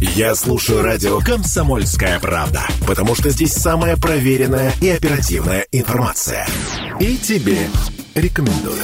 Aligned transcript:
Я 0.00 0.34
слушаю 0.34 0.82
радио 0.82 1.20
«Комсомольская 1.20 2.20
правда», 2.20 2.62
потому 2.86 3.14
что 3.14 3.30
здесь 3.30 3.54
самая 3.54 3.96
проверенная 3.96 4.72
и 4.82 4.90
оперативная 4.90 5.66
информация. 5.72 6.46
И 7.00 7.16
тебе 7.16 7.66
рекомендую. 8.14 8.82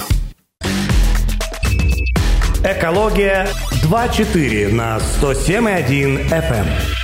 Экология 2.65 3.47
2.4 3.83 4.73
на 4.73 4.99
107.1 5.21 6.31
FM. 6.31 7.02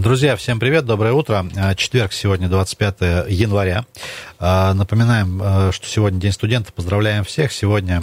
Друзья, 0.00 0.34
всем 0.34 0.58
привет, 0.58 0.86
доброе 0.86 1.12
утро. 1.12 1.46
А, 1.58 1.74
четверг 1.74 2.14
сегодня, 2.14 2.48
25 2.48 3.28
января. 3.28 3.84
А, 4.38 4.72
напоминаем, 4.72 5.38
а, 5.42 5.72
что 5.72 5.86
сегодня 5.86 6.18
День 6.18 6.32
студента. 6.32 6.72
Поздравляем 6.72 7.22
всех. 7.22 7.52
Сегодня 7.52 8.02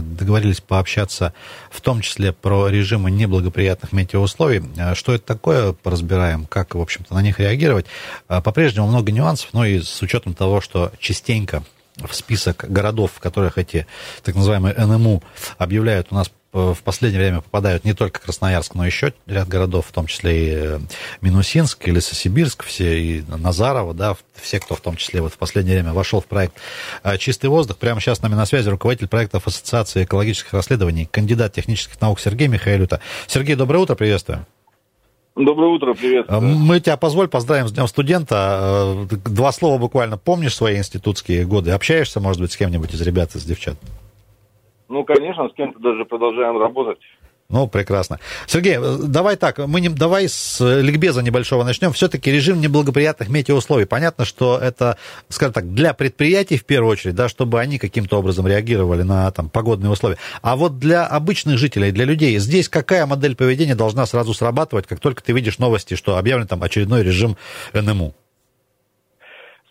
договорились 0.00 0.62
пообщаться 0.62 1.34
в 1.70 1.82
том 1.82 2.00
числе 2.00 2.32
про 2.32 2.68
режимы 2.68 3.10
неблагоприятных 3.10 3.92
метеоусловий. 3.92 4.62
Что 4.94 5.12
это 5.12 5.26
такое, 5.26 5.72
поразбираем, 5.74 6.46
как, 6.46 6.74
в 6.74 6.80
общем-то, 6.80 7.12
на 7.12 7.20
них 7.20 7.38
реагировать. 7.38 7.84
По-прежнему 8.26 8.86
много 8.86 9.12
нюансов, 9.12 9.50
но 9.52 9.66
и 9.66 9.82
с 9.82 10.00
учетом 10.00 10.32
того, 10.32 10.62
что 10.62 10.92
частенько 10.98 11.62
в 11.96 12.14
список 12.14 12.64
городов, 12.68 13.12
в 13.16 13.20
которых 13.20 13.58
эти 13.58 13.86
так 14.22 14.34
называемые 14.34 14.74
НМУ 14.74 15.22
объявляют 15.58 16.06
у 16.10 16.14
нас 16.14 16.30
в 16.54 16.82
последнее 16.84 17.20
время 17.20 17.40
попадают 17.40 17.84
не 17.84 17.94
только 17.94 18.20
Красноярск, 18.20 18.74
но 18.76 18.86
еще 18.86 19.12
ряд 19.26 19.48
городов, 19.48 19.86
в 19.88 19.92
том 19.92 20.06
числе 20.06 20.46
и 20.46 20.54
э, 20.54 20.78
Минусинск, 21.20 21.88
и 21.88 21.90
Лесосибирск, 21.90 22.62
все, 22.62 22.96
и 22.96 23.22
Назарово, 23.22 23.92
да, 23.92 24.16
все, 24.34 24.60
кто 24.60 24.76
в 24.76 24.80
том 24.80 24.96
числе 24.96 25.20
вот 25.20 25.32
в 25.32 25.36
последнее 25.36 25.80
время 25.80 25.92
вошел 25.92 26.20
в 26.20 26.26
проект 26.26 26.54
э, 27.02 27.18
«Чистый 27.18 27.46
воздух». 27.46 27.78
Прямо 27.78 28.00
сейчас 28.00 28.18
с 28.18 28.22
нами 28.22 28.34
на 28.34 28.46
связи 28.46 28.68
руководитель 28.68 29.08
проектов 29.08 29.48
Ассоциации 29.48 30.04
экологических 30.04 30.52
расследований, 30.52 31.08
кандидат 31.10 31.52
технических 31.52 32.00
наук 32.00 32.20
Сергей 32.20 32.46
Михайлюта. 32.46 33.00
Сергей, 33.26 33.56
доброе 33.56 33.80
утро, 33.80 33.96
приветствую. 33.96 34.46
Доброе 35.34 35.72
утро, 35.72 35.94
привет. 35.94 36.26
Э, 36.28 36.38
мы 36.38 36.78
тебя 36.78 36.96
позволь 36.96 37.26
поздравим 37.26 37.66
с 37.66 37.72
Днем 37.72 37.88
студента. 37.88 39.08
Два 39.10 39.50
слова 39.50 39.78
буквально. 39.78 40.18
Помнишь 40.18 40.54
свои 40.54 40.76
институтские 40.76 41.46
годы? 41.46 41.72
Общаешься, 41.72 42.20
может 42.20 42.40
быть, 42.40 42.52
с 42.52 42.56
кем-нибудь 42.56 42.94
из 42.94 43.00
ребят, 43.00 43.34
из 43.34 43.42
девчат? 43.42 43.76
Ну, 44.94 45.02
конечно, 45.02 45.48
с 45.48 45.54
кем-то 45.54 45.80
даже 45.80 46.04
продолжаем 46.04 46.56
работать. 46.56 47.00
Ну, 47.48 47.66
прекрасно. 47.66 48.20
Сергей, 48.46 48.78
давай 48.78 49.34
так, 49.34 49.58
мы 49.58 49.80
не, 49.80 49.88
давай 49.88 50.28
с 50.28 50.60
ликбеза 50.60 51.20
небольшого 51.20 51.64
начнем. 51.64 51.92
Все-таки 51.92 52.30
режим 52.30 52.60
неблагоприятных 52.60 53.28
метеоусловий. 53.28 53.86
Понятно, 53.86 54.24
что 54.24 54.56
это, 54.56 54.96
скажем 55.30 55.52
так, 55.52 55.74
для 55.74 55.94
предприятий 55.94 56.56
в 56.56 56.64
первую 56.64 56.92
очередь, 56.92 57.16
да, 57.16 57.28
чтобы 57.28 57.58
они 57.58 57.78
каким-то 57.78 58.20
образом 58.20 58.46
реагировали 58.46 59.02
на 59.02 59.28
там, 59.32 59.50
погодные 59.50 59.90
условия. 59.90 60.16
А 60.42 60.54
вот 60.54 60.78
для 60.78 61.04
обычных 61.04 61.58
жителей, 61.58 61.90
для 61.90 62.04
людей, 62.04 62.38
здесь 62.38 62.68
какая 62.68 63.04
модель 63.04 63.34
поведения 63.34 63.74
должна 63.74 64.06
сразу 64.06 64.32
срабатывать, 64.32 64.86
как 64.86 65.00
только 65.00 65.24
ты 65.24 65.32
видишь 65.32 65.58
новости, 65.58 65.94
что 65.96 66.18
объявлен 66.18 66.46
там 66.46 66.62
очередной 66.62 67.02
режим 67.02 67.36
НМУ? 67.72 68.14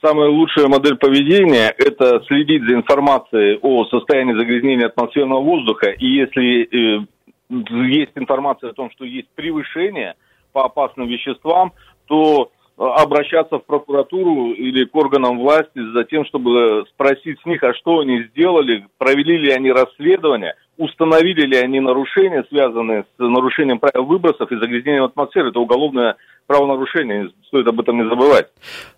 Самая 0.04 0.30
лучшая 0.30 0.68
модель 0.68 0.96
поведения– 0.98 1.73
это 1.78 2.22
следить 2.28 2.64
за 2.64 2.76
информацией 2.76 3.58
о 3.62 3.86
состоянии 3.86 4.38
загрязнения 4.38 4.88
атмосферного 4.88 5.42
воздуха. 5.42 5.90
И 5.92 6.06
если 6.06 6.64
э, 6.64 7.06
есть 7.50 8.12
информация 8.16 8.72
о 8.72 8.74
том, 8.74 8.92
что 8.92 9.06
есть 9.06 9.30
превышение 9.36 10.16
по 10.52 10.66
опасным 10.66 11.08
веществам, 11.08 11.72
то 12.08 12.52
э, 12.78 12.84
обращаться 12.84 13.59
в 13.59 13.66
прокуратуру 13.66 14.52
или 14.52 14.84
к 14.84 14.94
органам 14.96 15.40
власти 15.40 15.80
за 15.94 16.04
тем, 16.04 16.26
чтобы 16.26 16.86
спросить 16.90 17.40
с 17.42 17.46
них, 17.46 17.64
а 17.64 17.74
что 17.74 18.00
они 18.00 18.24
сделали, 18.24 18.86
провели 18.98 19.38
ли 19.38 19.52
они 19.52 19.72
расследование, 19.72 20.56
установили 20.77 21.45
ли 21.45 21.57
они 21.57 21.79
нарушения, 21.79 22.43
связанные 22.49 23.03
с 23.03 23.19
нарушением 23.19 23.79
правил 23.79 24.05
выбросов 24.05 24.52
и 24.52 24.55
загрязнением 24.55 25.03
атмосферы. 25.03 25.49
Это 25.49 25.59
уголовное 25.59 26.16
правонарушение, 26.47 27.31
стоит 27.47 27.67
об 27.67 27.79
этом 27.79 27.97
не 27.97 28.09
забывать. 28.09 28.47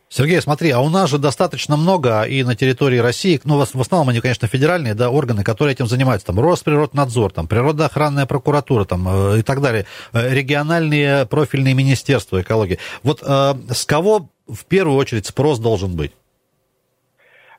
Сергей, 0.07 0.39
смотри, 0.39 0.69
а 0.69 0.79
у 0.79 0.89
нас 0.89 1.09
же 1.09 1.17
достаточно 1.17 1.75
много 1.75 2.23
и 2.23 2.43
на 2.43 2.55
территории 2.55 2.99
России, 2.99 3.41
ну, 3.43 3.58
в 3.58 3.81
основном 3.81 4.09
они, 4.09 4.21
конечно, 4.21 4.47
федеральные, 4.47 4.93
да, 4.93 5.09
органы, 5.09 5.43
которые 5.43 5.73
этим 5.73 5.87
занимаются, 5.87 6.27
там, 6.27 6.39
Росприроднадзор, 6.39 7.33
там, 7.33 7.47
природоохранная 7.47 8.25
прокуратура, 8.25 8.85
там, 8.85 9.08
э, 9.09 9.39
и 9.39 9.41
так 9.41 9.61
далее, 9.61 9.85
э, 10.14 10.33
региональные 10.33 11.25
профильные 11.25 11.73
министерства 11.73 12.41
экологии. 12.41 12.80
Вот 13.03 13.23
э, 13.23 13.53
с 13.73 13.85
кого 13.85 14.30
в 14.47 14.65
первую 14.65 14.97
очередь 14.97 15.25
спрос 15.25 15.59
должен 15.59 15.95
быть? 15.95 16.11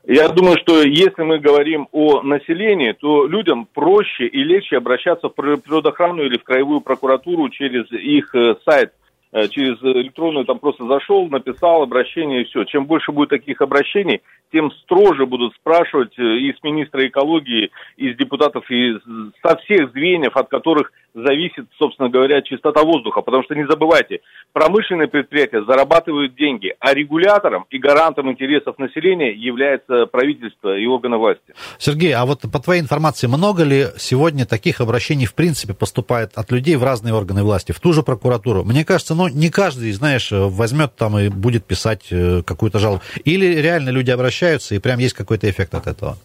Я 0.09 0.29
думаю, 0.29 0.57
что 0.61 0.81
если 0.83 1.21
мы 1.23 1.37
говорим 1.37 1.89
о 1.91 2.21
населении, 2.21 2.93
то 2.93 3.27
людям 3.27 3.67
проще 3.73 4.25
и 4.25 4.41
легче 4.41 4.77
обращаться 4.77 5.27
в 5.27 5.33
природоохрану 5.33 6.23
или 6.23 6.37
в 6.37 6.45
краевую 6.45 6.79
прокуратуру 6.79 7.49
через 7.49 7.91
их 7.91 8.33
э, 8.33 8.55
сайт– 8.63 8.93
Э, 9.33 9.47
через 9.49 9.81
электронную 9.83 10.45
там 10.45 10.59
просто 10.59 10.87
зашел, 10.87 11.27
написал 11.27 11.83
обращение 11.83 12.41
и 12.41 12.45
все. 12.45 12.63
Чем 12.63 12.85
больше 12.85 13.11
будет 13.11 13.29
таких 13.29 13.61
обращений, 13.61 14.21
тем 14.53 14.71
строже 14.71 15.25
будут 15.25 15.53
спрашивать 15.55 16.17
э, 16.17 16.23
и 16.23 16.53
с 16.53 16.63
министра 16.63 17.05
экологии, 17.05 17.69
и 17.97 18.13
с 18.13 18.15
депутатов, 18.15 18.69
и 18.71 18.93
со 19.43 19.57
всех 19.57 19.91
звеньев, 19.91 20.35
от 20.37 20.47
которых 20.47 20.93
зависит, 21.17 21.65
собственно 21.77 22.09
говоря, 22.09 22.41
чистота 22.41 22.83
воздуха. 22.83 23.21
Потому 23.21 23.43
что 23.43 23.55
не 23.55 23.65
забывайте, 23.67 24.19
промышленные 24.53 25.07
предприятия 25.07 25.63
зарабатывают 25.63 26.35
деньги, 26.35 26.73
а 26.79 26.93
регулятором 26.93 27.65
и 27.69 27.77
гарантом 27.77 28.31
интересов 28.31 28.77
населения 28.77 29.33
является 29.33 30.05
правительство 30.05 30.77
и 30.77 30.85
органы 30.85 31.17
власти. 31.17 31.53
Сергей, 31.79 32.13
а 32.13 32.25
вот 32.25 32.41
по 32.41 32.59
твоей 32.59 32.81
информации, 32.81 33.27
много 33.27 33.63
ли 33.63 33.87
сегодня 33.97 34.45
таких 34.45 34.81
обращений 34.81 35.25
в 35.25 35.33
принципе 35.33 35.73
поступает 35.73 36.31
от 36.35 36.51
людей 36.51 36.75
в 36.75 36.83
разные 36.83 37.13
органы 37.13 37.43
власти, 37.43 37.71
в 37.71 37.79
ту 37.79 37.93
же 37.93 38.03
прокуратуру? 38.03 38.63
Мне 38.63 38.85
кажется, 38.85 39.15
ну, 39.15 39.27
не 39.27 39.49
каждый, 39.49 39.91
знаешь, 39.91 40.29
возьмет 40.31 40.95
там 40.95 41.17
и 41.17 41.29
будет 41.29 41.65
писать 41.65 42.07
э, 42.11 42.43
какую-то 42.43 42.79
жалобу. 42.79 43.01
Или 43.25 43.61
реально 43.61 43.89
люди 43.89 44.11
обращаются, 44.11 44.75
и 44.75 44.79
прям 44.79 44.99
есть 44.99 45.15
какой-то 45.15 45.49
эффект 45.49 45.73
от 45.73 45.87
этого? 45.87 46.17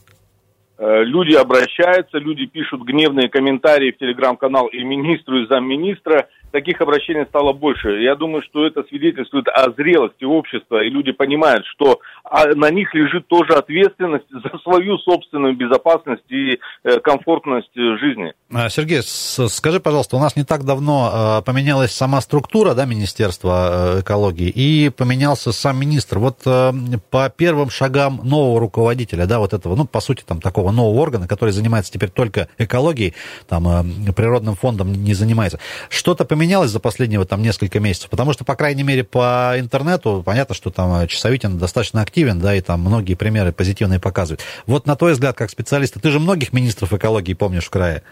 Э, 0.82 1.04
люди 1.04 1.32
обращаются, 1.34 2.18
люди 2.18 2.46
пишут 2.46 2.82
гневные 2.82 3.28
комментарии 3.28 3.92
в 3.92 3.98
телеграм-канал 3.98 4.66
и 4.66 4.82
министру, 4.82 5.40
и 5.40 5.46
замминистра. 5.46 6.28
Таких 6.52 6.80
обращений 6.80 7.24
стало 7.26 7.52
больше. 7.52 8.02
Я 8.02 8.14
думаю, 8.14 8.42
что 8.42 8.66
это 8.66 8.82
свидетельствует 8.84 9.48
о 9.48 9.70
зрелости 9.72 10.24
общества, 10.24 10.82
и 10.82 10.90
люди 10.90 11.12
понимают, 11.12 11.64
что 11.66 12.00
а, 12.24 12.46
на 12.54 12.70
них 12.70 12.94
лежит 12.94 13.26
тоже 13.26 13.54
ответственность 13.54 14.26
за 14.30 14.58
свою 14.58 14.98
собственную 14.98 15.56
безопасность 15.56 16.30
и 16.30 16.58
э, 16.84 17.00
комфортность 17.00 17.74
жизни. 17.74 18.34
А, 18.52 18.68
Сергей, 18.68 19.00
скажи, 19.02 19.80
пожалуйста, 19.80 20.16
у 20.16 20.20
нас 20.20 20.36
не 20.36 20.44
так 20.44 20.64
давно 20.64 21.40
э, 21.40 21.42
поменялась 21.44 21.92
сама 21.92 22.20
структура 22.20 22.74
да, 22.74 22.84
Министерства 22.84 23.96
экологии 24.00 24.48
и 24.48 24.90
поменялся 24.90 25.52
сам 25.52 25.80
министр. 25.80 26.18
Вот 26.18 26.38
по 26.42 27.30
первым 27.30 27.70
шагам 27.70 28.20
нового 28.22 28.60
руководителя, 28.60 29.26
да, 29.26 29.38
вот 29.38 29.52
этого, 29.52 29.76
ну, 29.76 29.86
по 29.86 30.00
сути, 30.00 30.22
там 30.26 30.40
такого 30.40 30.70
нового 30.70 31.00
органа, 31.00 31.26
который 31.28 31.50
занимается 31.50 31.92
теперь 31.92 32.10
только 32.10 32.48
экологией, 32.58 33.14
там, 33.48 33.66
э, 33.68 34.12
природным 34.12 34.54
фондом 34.54 34.92
не 34.92 35.14
занимается. 35.14 35.58
Что-то 35.88 36.24
поменялось 36.24 36.41
за 36.48 36.80
последние 36.80 37.18
вот, 37.18 37.28
там, 37.28 37.42
несколько 37.42 37.80
месяцев? 37.80 38.10
Потому 38.10 38.32
что, 38.32 38.44
по 38.44 38.54
крайней 38.54 38.82
мере, 38.82 39.04
по 39.04 39.54
интернету 39.58 40.22
понятно, 40.24 40.54
что 40.54 40.70
там 40.70 41.06
Часовитин 41.06 41.58
достаточно 41.58 42.02
активен, 42.02 42.40
да, 42.40 42.54
и 42.54 42.60
там 42.60 42.80
многие 42.80 43.14
примеры 43.14 43.52
позитивные 43.52 44.00
показывают. 44.00 44.40
Вот 44.66 44.86
на 44.86 44.96
твой 44.96 45.12
взгляд, 45.12 45.36
как 45.36 45.50
специалиста, 45.50 46.00
ты 46.00 46.10
же 46.10 46.20
многих 46.20 46.52
министров 46.52 46.92
экологии 46.92 47.34
помнишь 47.34 47.64
в 47.64 47.70
крае. 47.70 48.02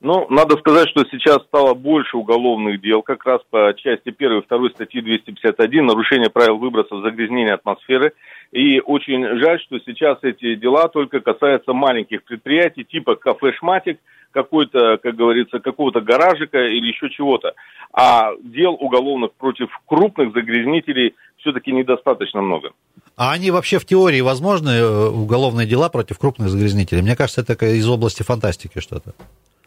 Ну, 0.00 0.28
надо 0.30 0.56
сказать, 0.58 0.88
что 0.90 1.04
сейчас 1.10 1.38
стало 1.48 1.74
больше 1.74 2.16
уголовных 2.16 2.80
дел, 2.80 3.02
как 3.02 3.24
раз 3.26 3.40
по 3.50 3.74
части 3.76 4.14
1 4.16 4.38
и 4.38 4.42
2 4.48 4.70
статьи 4.70 5.00
251, 5.00 5.86
нарушение 5.86 6.30
правил 6.30 6.58
выбросов 6.58 7.02
загрязнения 7.02 7.54
атмосферы. 7.54 8.12
И 8.52 8.80
очень 8.80 9.24
жаль, 9.40 9.60
что 9.60 9.80
сейчас 9.80 10.18
эти 10.22 10.54
дела 10.54 10.88
только 10.88 11.18
касаются 11.18 11.72
маленьких 11.72 12.22
предприятий, 12.22 12.84
типа 12.84 13.16
кафе 13.16 13.52
«Шматик», 13.58 13.98
какой-то, 14.42 14.98
как 15.02 15.16
говорится, 15.16 15.58
какого-то 15.58 16.00
гаражика 16.00 16.58
или 16.58 16.86
еще 16.86 17.10
чего-то. 17.10 17.54
А 17.92 18.30
дел 18.40 18.74
уголовных 18.74 19.32
против 19.32 19.68
крупных 19.86 20.32
загрязнителей 20.32 21.14
все-таки 21.38 21.72
недостаточно 21.72 22.40
много. 22.40 22.70
А 23.16 23.32
они 23.32 23.50
вообще 23.50 23.78
в 23.78 23.84
теории 23.84 24.20
возможны, 24.20 24.70
э, 24.70 25.08
уголовные 25.08 25.66
дела 25.66 25.88
против 25.88 26.18
крупных 26.18 26.50
загрязнителей? 26.50 27.02
Мне 27.02 27.16
кажется, 27.16 27.40
это 27.40 27.52
из 27.66 27.88
области 27.88 28.22
фантастики 28.22 28.78
что-то. 28.80 29.12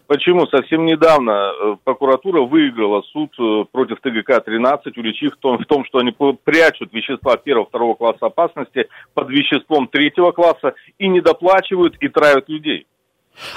Почему? 0.07 0.47
Совсем 0.47 0.85
недавно 0.85 1.31
э, 1.31 1.75
прокуратура 1.83 2.41
выиграла 2.41 3.01
суд 3.13 3.31
э, 3.39 3.65
против 3.71 3.97
ТГК-13, 4.01 4.93
уличив 4.97 5.33
в 5.33 5.37
том, 5.37 5.57
в 5.57 5.65
том, 5.65 5.83
что 5.85 5.99
они 5.99 6.13
прячут 6.43 6.93
вещества 6.93 7.35
первого-второго 7.35 7.95
класса 7.95 8.25
опасности 8.27 8.87
под 9.13 9.29
веществом 9.29 9.87
третьего 9.87 10.31
класса 10.31 10.73
и 10.97 11.09
не 11.09 11.19
доплачивают 11.19 11.95
и 11.99 12.07
травят 12.07 12.47
людей. 12.47 12.87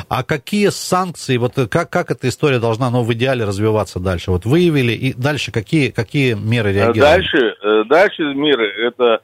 А 0.09 0.23
какие 0.23 0.69
санкции, 0.69 1.37
вот 1.37 1.55
как, 1.71 1.91
как 1.91 2.11
эта 2.11 2.29
история 2.29 2.59
должна, 2.59 2.91
ну, 2.91 3.03
в 3.03 3.12
идеале 3.12 3.44
развиваться 3.44 4.00
дальше? 4.00 4.31
Вот 4.31 4.47
выявили, 4.47 4.93
и 4.93 5.12
дальше 5.12 5.53
какие, 5.53 5.91
какие 5.91 6.35
меры 6.35 6.73
реагирования? 6.73 7.00
Дальше, 7.00 7.56
э, 7.62 7.85
дальше 7.85 8.23
меры, 8.35 8.67
это 8.67 9.21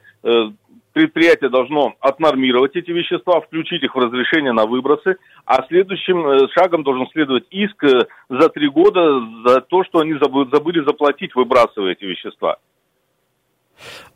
предприятие 0.93 1.49
должно 1.49 1.95
отнормировать 1.99 2.75
эти 2.75 2.91
вещества, 2.91 3.41
включить 3.41 3.83
их 3.83 3.95
в 3.95 3.99
разрешение 3.99 4.51
на 4.51 4.65
выбросы, 4.65 5.15
а 5.45 5.65
следующим 5.67 6.27
э, 6.27 6.47
шагом 6.57 6.83
должен 6.83 7.07
следовать 7.11 7.45
иск 7.49 7.83
э, 7.83 8.07
за 8.29 8.49
три 8.49 8.69
года 8.69 9.21
за 9.45 9.61
то, 9.61 9.83
что 9.83 9.99
они 9.99 10.13
забыли 10.13 10.83
заплатить, 10.85 11.33
выбрасывая 11.35 11.93
эти 11.93 12.03
вещества. 12.05 12.57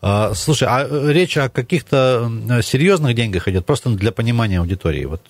А, 0.01 0.33
слушай, 0.33 0.67
а 0.69 0.85
э, 0.85 1.13
речь 1.13 1.37
о 1.37 1.49
каких-то 1.49 2.29
серьезных 2.61 3.15
деньгах 3.15 3.47
идет, 3.47 3.65
просто 3.65 3.89
для 3.89 4.11
понимания 4.11 4.59
аудитории. 4.59 5.05
Вот 5.05 5.21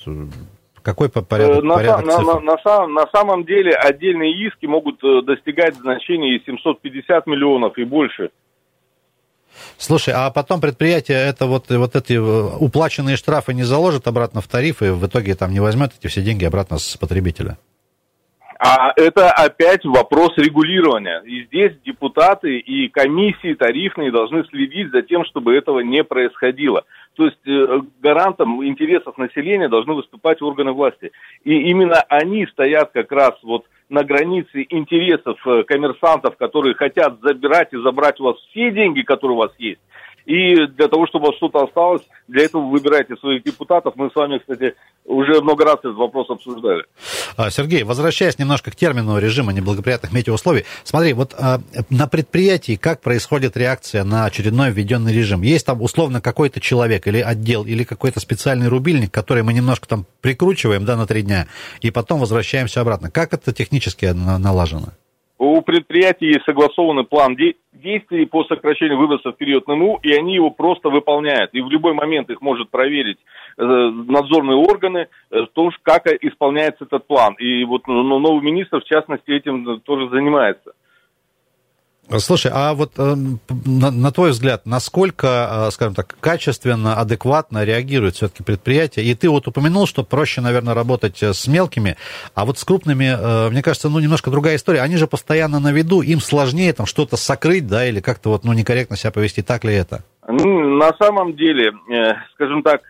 какой 0.85 1.09
порядок, 1.09 1.63
на, 1.63 1.73
порядок 1.73 2.05
на, 2.05 2.21
на, 2.21 2.39
на, 2.39 2.87
на 2.87 3.07
самом 3.07 3.43
деле 3.43 3.73
отдельные 3.73 4.31
иски 4.47 4.67
могут 4.67 4.99
достигать 5.25 5.75
значения 5.75 6.35
и 6.35 6.43
750 6.45 7.25
миллионов 7.25 7.77
и 7.79 7.83
больше. 7.83 8.29
Слушай, 9.77 10.13
а 10.15 10.29
потом 10.29 10.61
предприятие 10.61 11.17
это 11.17 11.47
вот, 11.47 11.69
вот 11.69 11.95
эти 11.95 12.13
э, 12.13 12.57
уплаченные 12.59 13.15
штрафы 13.15 13.53
не 13.53 13.63
заложит 13.63 14.07
обратно 14.07 14.41
в 14.41 14.47
тарифы, 14.47 14.93
в 14.93 15.07
итоге 15.07 15.33
там 15.35 15.51
не 15.51 15.59
возьмет 15.59 15.91
эти 15.97 16.07
все 16.07 16.21
деньги 16.21 16.45
обратно 16.45 16.77
с 16.77 16.97
потребителя? 16.97 17.57
А 18.59 18.93
это 18.95 19.31
опять 19.31 19.83
вопрос 19.85 20.33
регулирования. 20.37 21.21
И 21.25 21.45
здесь 21.45 21.73
депутаты 21.85 22.57
и 22.57 22.87
комиссии 22.89 23.53
тарифные 23.53 24.11
должны 24.11 24.45
следить 24.45 24.91
за 24.91 25.01
тем, 25.01 25.25
чтобы 25.25 25.55
этого 25.55 25.81
не 25.81 26.03
происходило. 26.03 26.83
То 27.15 27.25
есть 27.25 27.47
э, 27.47 27.81
гарантом 28.01 28.65
интересов 28.65 29.17
населения 29.17 29.69
должны 29.69 29.93
выступать 29.93 30.41
органы 30.41 30.71
власти. 30.71 31.11
И 31.43 31.69
именно 31.69 32.01
они 32.09 32.45
стоят 32.47 32.91
как 32.91 33.11
раз 33.11 33.33
вот 33.43 33.65
на 33.89 34.03
границе 34.03 34.65
интересов 34.69 35.37
э, 35.45 35.63
коммерсантов, 35.63 36.35
которые 36.37 36.75
хотят 36.75 37.19
забирать 37.21 37.73
и 37.73 37.77
забрать 37.77 38.19
у 38.19 38.25
вас 38.25 38.37
все 38.49 38.71
деньги, 38.71 39.01
которые 39.01 39.35
у 39.35 39.41
вас 39.41 39.51
есть, 39.57 39.81
и 40.25 40.67
для 40.67 40.87
того, 40.87 41.05
чтобы 41.07 41.33
что-то 41.37 41.63
осталось, 41.63 42.01
для 42.27 42.45
этого 42.45 42.63
выбирайте 42.63 43.15
своих 43.17 43.43
депутатов. 43.43 43.93
Мы 43.95 44.09
с 44.09 44.15
вами, 44.15 44.39
кстати, 44.39 44.73
уже 45.05 45.41
много 45.41 45.65
раз 45.65 45.77
этот 45.79 45.95
вопрос 45.95 46.29
обсуждали. 46.29 46.83
А, 47.37 47.51
Сергей, 47.51 47.83
возвращаясь 47.83 48.39
немножко 48.39 48.71
к 48.71 48.75
термину 48.75 49.19
режима 49.19 49.53
неблагоприятных 49.53 50.13
метеоусловий, 50.13 50.65
смотри, 50.83 51.13
вот 51.13 51.35
а, 51.37 51.59
на 51.91 52.07
предприятии 52.07 52.75
как 52.75 53.01
происходит 53.01 53.55
реакция 53.55 54.03
на 54.03 54.25
очередной 54.25 54.71
введенный 54.71 55.13
режим? 55.13 55.43
Есть 55.43 55.67
там 55.67 55.81
условно 55.81 56.21
какой-то 56.21 56.59
человек 56.59 57.05
или 57.07 57.19
отдел, 57.19 57.63
или 57.63 57.83
какой-то 57.83 58.19
специальный 58.19 58.67
рубильник, 58.67 59.11
который 59.11 59.43
мы 59.43 59.53
немножко 59.53 59.87
там 59.87 60.05
прикручиваем, 60.21 60.85
да, 60.85 60.97
на 60.97 61.05
три 61.05 61.21
дня, 61.21 61.47
и 61.81 61.91
потом 61.91 62.19
возвращаемся 62.19 62.81
обратно. 62.81 63.11
Как 63.11 63.33
это 63.33 63.53
технически 63.53 64.05
налажено? 64.05 64.87
У 65.37 65.61
предприятия 65.61 66.27
есть 66.27 66.45
согласованный 66.45 67.03
план 67.03 67.35
действий 67.73 68.25
по 68.25 68.45
сокращению 68.45 68.97
выбросов 68.97 69.35
в 69.35 69.37
период 69.37 69.67
НМУ, 69.67 69.99
и 70.01 70.13
они 70.13 70.35
его 70.35 70.49
просто 70.49 70.89
выполняют. 70.89 71.53
И 71.53 71.61
в 71.61 71.69
любой 71.69 71.93
момент 71.93 72.29
их 72.29 72.41
может 72.41 72.69
проверить 72.69 73.17
э, 73.57 73.63
надзорные 73.63 74.55
органы, 74.55 75.07
э, 75.31 75.45
то, 75.53 75.71
как 75.83 76.07
исполняется 76.07 76.85
этот 76.85 77.05
план. 77.05 77.33
И 77.33 77.65
вот 77.65 77.85
ну, 77.87 78.17
новый 78.17 78.41
министр, 78.41 78.79
в 78.79 78.85
частности, 78.85 79.31
этим 79.31 79.81
тоже 79.81 80.09
занимается. 80.09 80.73
Слушай, 82.19 82.51
а 82.53 82.75
вот 82.75 82.91
э, 82.97 83.15
на, 83.65 83.89
на 83.89 84.11
твой 84.11 84.29
взгляд, 84.29 84.65
насколько, 84.65 85.67
э, 85.67 85.71
скажем 85.71 85.95
так, 85.95 86.15
качественно, 86.19 86.99
адекватно 86.99 87.63
реагирует 87.63 88.15
все-таки 88.15 88.43
предприятие? 88.43 89.05
И 89.05 89.15
ты 89.15 89.27
вот 89.27 89.47
упомянул, 89.47 89.87
что 89.87 90.03
проще, 90.03 90.41
наверное, 90.41 90.75
работать 90.75 91.23
э, 91.23 91.33
с 91.33 91.47
мелкими, 91.47 91.97
а 92.35 92.45
вот 92.45 92.59
с 92.59 92.63
крупными, 92.63 93.49
мне 93.49 93.63
кажется, 93.63 93.89
ну, 93.89 93.99
немножко 93.99 94.29
другая 94.29 94.57
история. 94.57 94.81
Они 94.81 94.97
же 94.97 95.07
постоянно 95.07 95.59
на 95.59 95.71
виду, 95.71 96.01
им 96.01 96.19
сложнее 96.19 96.73
там 96.73 96.85
что-то 96.85 97.17
сокрыть, 97.17 97.67
да, 97.67 97.87
или 97.87 98.01
как-то 98.01 98.29
вот, 98.29 98.43
ну, 98.43 98.53
некорректно 98.53 98.97
себя 98.97 99.11
повести. 99.11 99.41
Так 99.41 99.63
ли 99.63 99.73
это? 99.73 100.03
Ну, 100.27 100.77
на 100.77 100.93
самом 100.99 101.35
деле, 101.35 101.71
скажем 102.33 102.63
так, 102.63 102.81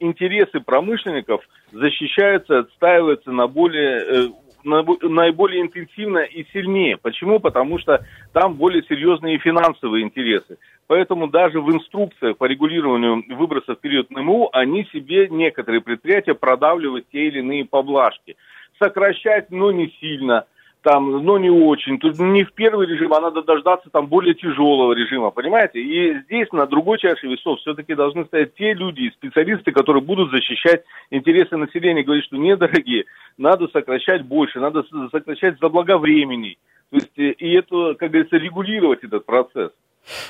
интересы 0.00 0.60
промышленников 0.60 1.42
защищаются, 1.72 2.60
отстаиваются 2.60 3.30
на 3.30 3.46
более 3.46 4.30
наиболее 4.64 5.62
интенсивно 5.62 6.18
и 6.18 6.44
сильнее. 6.52 6.96
Почему? 6.96 7.38
Потому 7.38 7.78
что 7.78 8.04
там 8.32 8.54
более 8.54 8.82
серьезные 8.84 9.38
финансовые 9.38 10.04
интересы. 10.04 10.58
Поэтому 10.86 11.28
даже 11.28 11.60
в 11.60 11.70
инструкциях 11.70 12.36
по 12.36 12.44
регулированию 12.44 13.24
выбросов 13.36 13.78
в 13.78 13.80
период 13.80 14.10
НМУ 14.10 14.50
они 14.52 14.84
себе, 14.92 15.28
некоторые 15.28 15.80
предприятия, 15.80 16.34
продавливают 16.34 17.06
те 17.10 17.28
или 17.28 17.38
иные 17.38 17.64
поблажки. 17.64 18.36
Сокращать, 18.78 19.50
но 19.50 19.70
не 19.70 19.88
сильно 20.00 20.46
там, 20.84 21.24
но 21.24 21.38
не 21.38 21.50
очень. 21.50 21.98
Тут 21.98 22.18
не 22.18 22.44
в 22.44 22.52
первый 22.52 22.86
режим, 22.86 23.12
а 23.14 23.20
надо 23.20 23.42
дождаться 23.42 23.88
там 23.90 24.06
более 24.06 24.34
тяжелого 24.34 24.92
режима, 24.92 25.30
понимаете? 25.30 25.80
И 25.80 26.20
здесь 26.24 26.46
на 26.52 26.66
другой 26.66 26.98
чаше 26.98 27.26
весов 27.26 27.58
все-таки 27.60 27.94
должны 27.94 28.26
стоять 28.26 28.54
те 28.54 28.74
люди, 28.74 29.10
специалисты, 29.16 29.72
которые 29.72 30.02
будут 30.02 30.30
защищать 30.30 30.84
интересы 31.10 31.56
населения, 31.56 32.04
говорить, 32.04 32.26
что 32.26 32.36
нет, 32.36 32.58
дорогие, 32.58 33.06
надо 33.38 33.66
сокращать 33.68 34.26
больше, 34.26 34.60
надо 34.60 34.84
сокращать 35.10 35.58
заблаговременней. 35.58 36.58
То 36.90 36.96
есть, 36.96 37.18
э, 37.18 37.32
и 37.32 37.54
это, 37.54 37.94
как 37.94 38.10
говорится, 38.10 38.36
регулировать 38.36 39.02
этот 39.02 39.24
процесс. 39.24 39.70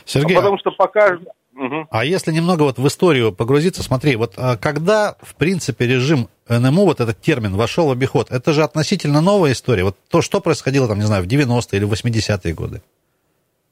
Сергей, 0.05 0.37
а 0.37 0.41
потому 0.41 0.59
что 0.59 0.71
пока 0.71 1.19
Угу. 1.57 1.87
А 1.91 2.05
если 2.05 2.33
немного 2.33 2.65
вот 2.65 2.79
в 2.79 2.87
историю 2.89 3.33
погрузиться, 3.33 3.85
смотри, 3.85 4.17
вот 4.17 4.35
а, 4.37 4.57
когда, 4.57 5.17
в 5.23 5.37
принципе, 5.37 5.87
режим 5.87 6.29
НМУ, 6.49 6.85
вот 6.85 7.01
этот 7.01 7.21
термин, 7.21 7.57
вошел 7.57 7.89
в 7.89 7.93
обиход, 7.93 8.31
это 8.31 8.53
же 8.53 8.63
относительно 8.63 9.21
новая 9.21 9.53
история. 9.53 9.85
Вот 9.85 9.97
то, 10.11 10.23
что 10.23 10.41
происходило 10.41 10.87
там, 10.89 10.99
не 10.99 11.05
знаю, 11.05 11.25
в 11.25 11.27
90-е 11.27 11.79
или 11.79 11.89
80-е 11.89 12.55
годы. 12.55 12.83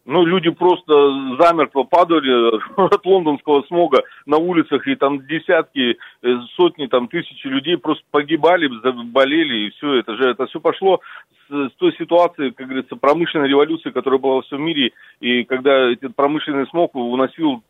Ну, 0.05 0.25
люди 0.25 0.51
просто 0.51 0.93
замертво 1.39 1.85
падали 1.85 2.59
от 2.77 3.07
лондонского 3.07 3.63
смога 3.69 4.03
на 4.27 4.37
улицах, 4.37 4.87
и 4.89 4.97
там 4.97 5.25
десятки, 5.27 5.97
э, 6.23 6.29
сотни, 6.57 6.87
там 6.87 7.07
тысячи 7.07 7.47
людей 7.47 7.77
просто 7.77 8.03
погибали, 8.11 8.69
болели, 9.13 9.67
и 9.67 9.71
все 9.71 9.95
это 10.01 10.17
же, 10.17 10.31
это 10.31 10.47
все 10.47 10.59
пошло 10.59 11.01
с, 11.49 11.69
с 11.71 11.73
той 11.77 11.95
ситуации, 11.97 12.51
как 12.51 12.67
говорится, 12.67 12.97
промышленной 12.97 13.49
революции, 13.49 13.91
которая 13.91 14.19
была 14.19 14.37
во 14.37 14.43
всем 14.43 14.63
мире, 14.63 14.91
и 15.21 15.45
когда 15.45 15.93
этот 15.93 16.17
промышленный 16.17 16.67
смог 16.69 16.97
уносил 16.97 17.63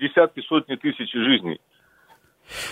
десятки, 0.00 0.40
сотни 0.40 0.76
тысяч 0.76 1.12
жизней. 1.12 1.60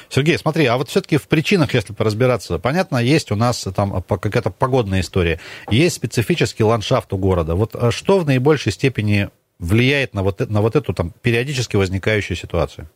Сергей, 0.09 0.39
смотри, 0.39 0.67
а 0.67 0.77
вот 0.77 0.89
все-таки 0.89 1.17
в 1.17 1.29
причинах, 1.29 1.75
если 1.75 1.93
поразбираться, 1.93 2.59
понятно, 2.59 2.99
есть 2.99 3.31
у 3.31 3.37
нас 3.37 3.67
там 3.75 4.03
какая-то 4.03 4.51
погодная 4.51 5.01
история, 5.01 5.41
есть 5.71 5.97
специфический 5.97 6.65
ландшафт 6.65 7.13
у 7.13 7.19
города. 7.19 7.55
Вот 7.55 7.75
а 7.75 7.91
что 7.91 8.19
в 8.19 8.27
наибольшей 8.27 8.73
степени 8.73 9.31
влияет 9.59 10.15
на 10.15 10.23
вот, 10.23 10.49
на 10.49 10.61
вот 10.61 10.77
эту 10.77 10.93
там 10.93 11.13
периодически 11.23 11.77
возникающую 11.77 12.37
ситуацию? 12.37 12.91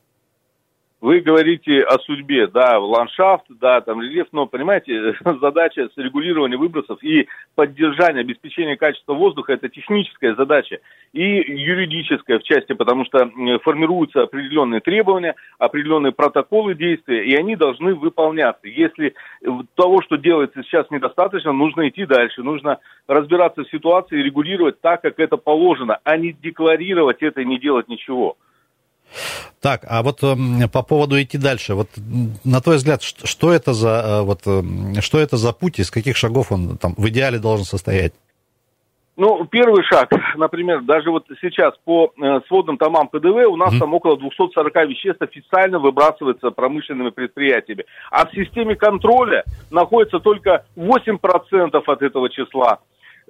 Вы 1.00 1.20
говорите 1.20 1.80
о 1.80 1.98
судьбе, 2.00 2.46
да, 2.46 2.78
ландшафт, 2.78 3.46
да, 3.48 3.80
там 3.80 4.02
рельеф, 4.02 4.26
но, 4.32 4.44
понимаете, 4.44 5.14
задача 5.40 5.88
с 5.88 5.96
регулирования 5.96 6.58
выбросов 6.58 7.02
и 7.02 7.26
поддержания, 7.54 8.20
обеспечения 8.20 8.76
качества 8.76 9.14
воздуха– 9.14 9.52
это 9.54 9.70
техническая 9.70 10.34
задача 10.34 10.80
и 11.14 11.22
юридическая 11.22 12.38
в 12.38 12.42
части, 12.42 12.74
потому 12.74 13.06
что 13.06 13.30
формируются 13.62 14.24
определенные 14.24 14.80
требования, 14.80 15.36
определенные 15.58 16.12
протоколы 16.12 16.74
действия, 16.74 17.24
и 17.24 17.34
они 17.34 17.56
должны 17.56 17.94
выполняться. 17.94 18.68
Если 18.68 19.14
того, 19.76 20.02
что 20.02 20.16
делается 20.16 20.62
сейчас, 20.62 20.90
недостаточно, 20.90 21.52
нужно 21.52 21.88
идти 21.88 22.04
дальше, 22.04 22.42
нужно 22.42 22.78
разбираться 23.06 23.64
в 23.64 23.70
ситуации 23.70 24.20
и 24.20 24.22
регулировать 24.22 24.82
так, 24.82 25.00
как 25.00 25.18
это 25.18 25.38
положено, 25.38 25.98
а 26.04 26.18
не 26.18 26.32
декларировать 26.32 27.22
это 27.22 27.40
и 27.40 27.46
не 27.46 27.58
делать 27.58 27.88
ничего. 27.88 28.36
Так, 29.60 29.84
а 29.88 30.02
вот 30.02 30.22
э, 30.22 30.36
по 30.72 30.82
поводу 30.82 31.20
идти 31.20 31.38
дальше, 31.38 31.74
вот 31.74 31.88
на 32.44 32.60
твой 32.60 32.76
взгляд, 32.76 33.02
что, 33.02 33.26
что 33.26 33.52
это 33.52 33.72
за 33.72 33.88
э, 33.88 34.22
вот 34.22 34.40
э, 34.46 35.00
что 35.00 35.18
это 35.18 35.36
за 35.36 35.52
путь, 35.52 35.78
из 35.78 35.90
каких 35.90 36.16
шагов 36.16 36.52
он 36.52 36.78
там 36.78 36.94
в 36.96 37.08
идеале 37.08 37.38
должен 37.38 37.64
состоять? 37.64 38.12
Ну, 39.16 39.44
первый 39.44 39.84
шаг, 39.84 40.10
например, 40.36 40.80
даже 40.80 41.10
вот 41.10 41.26
сейчас 41.42 41.74
по 41.84 42.10
э, 42.16 42.40
сводным 42.48 42.78
томам 42.78 43.08
ПДВ 43.08 43.46
у 43.48 43.56
нас 43.56 43.74
mm-hmm. 43.74 43.78
там 43.78 43.92
около 43.92 44.16
240 44.16 44.74
веществ 44.88 45.20
официально 45.20 45.78
выбрасывается 45.78 46.50
промышленными 46.50 47.10
предприятиями. 47.10 47.84
А 48.10 48.24
в 48.26 48.32
системе 48.32 48.76
контроля 48.76 49.44
находится 49.70 50.20
только 50.20 50.64
8% 50.74 51.82
от 51.86 52.02
этого 52.02 52.30
числа. 52.30 52.78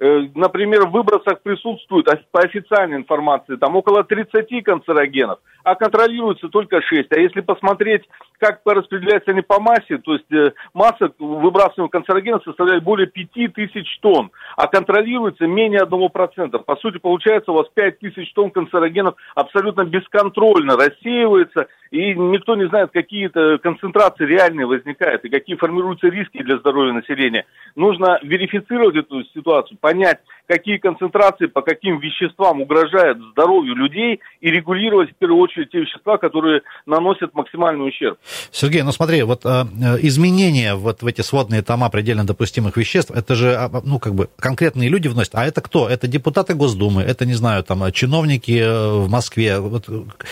Э, 0.01 0.27
например, 0.33 0.87
в 0.87 0.91
выбросах 0.91 1.43
присутствует 1.43 2.07
по 2.31 2.41
официальной 2.41 2.97
информации 2.97 3.55
там 3.55 3.75
около 3.75 4.03
30 4.03 4.63
канцерогенов, 4.63 5.37
а 5.63 5.75
контролируется 5.75 6.49
только 6.49 6.81
6. 6.81 7.11
А 7.11 7.19
если 7.19 7.41
посмотреть, 7.41 8.01
как 8.39 8.61
распределяются 8.65 9.29
они 9.29 9.41
по 9.41 9.59
массе, 9.59 9.99
то 9.99 10.13
есть 10.13 10.31
э, 10.31 10.53
масса 10.73 11.11
выбрасываемых 11.19 11.91
канцерогенов 11.91 12.43
составляет 12.43 12.83
более 12.83 13.05
5000 13.05 13.99
тонн, 14.01 14.31
а 14.57 14.65
контролируется 14.65 15.45
менее 15.45 15.81
1%. 15.81 16.63
По 16.63 16.75
сути, 16.77 16.97
получается 16.97 17.51
у 17.51 17.55
вас 17.55 17.67
5000 17.71 18.33
тонн 18.33 18.49
канцерогенов 18.49 19.13
абсолютно 19.35 19.83
бесконтрольно 19.85 20.77
рассеивается, 20.77 21.67
и 21.91 22.15
никто 22.15 22.55
не 22.55 22.67
знает, 22.69 22.89
какие-то 22.91 23.59
концентрации 23.59 24.25
реальные 24.25 24.65
возникают, 24.65 25.25
и 25.25 25.29
какие 25.29 25.57
формируются 25.57 26.07
риски 26.07 26.41
для 26.41 26.57
здоровья 26.57 26.93
населения. 26.93 27.45
Нужно 27.75 28.17
верифицировать 28.23 28.95
эту 28.95 29.23
ситуацию, 29.25 29.77
понять, 29.91 30.19
какие 30.47 30.77
концентрации, 30.77 31.45
по 31.45 31.61
каким 31.61 31.99
веществам 31.99 32.61
угрожают 32.61 33.17
здоровью 33.31 33.75
людей 33.75 34.19
и 34.41 34.51
регулировать 34.51 35.11
в 35.11 35.15
первую 35.15 35.39
очередь 35.41 35.71
те 35.71 35.79
вещества, 35.79 36.17
которые 36.17 36.61
наносят 36.85 37.33
максимальный 37.33 37.87
ущерб. 37.87 38.17
Сергей, 38.51 38.81
ну 38.81 38.91
смотри, 38.91 39.23
вот 39.23 39.45
э, 39.45 39.63
изменения 40.01 40.75
вот 40.75 41.03
в 41.03 41.07
эти 41.07 41.21
сводные 41.21 41.61
тома 41.61 41.89
предельно 41.89 42.25
допустимых 42.25 42.75
веществ, 42.75 43.11
это 43.11 43.35
же, 43.35 43.55
а, 43.55 43.69
ну 43.83 43.99
как 43.99 44.13
бы 44.13 44.29
конкретные 44.37 44.89
люди 44.89 45.07
вносят, 45.07 45.35
а 45.35 45.45
это 45.45 45.61
кто? 45.61 45.87
Это 45.87 46.07
депутаты 46.07 46.53
Госдумы, 46.53 47.01
это, 47.01 47.25
не 47.25 47.33
знаю, 47.33 47.63
там, 47.63 47.89
чиновники 47.91 48.59
э, 48.59 48.99
в 48.99 49.09
Москве, 49.09 49.59
вот, 49.59 49.87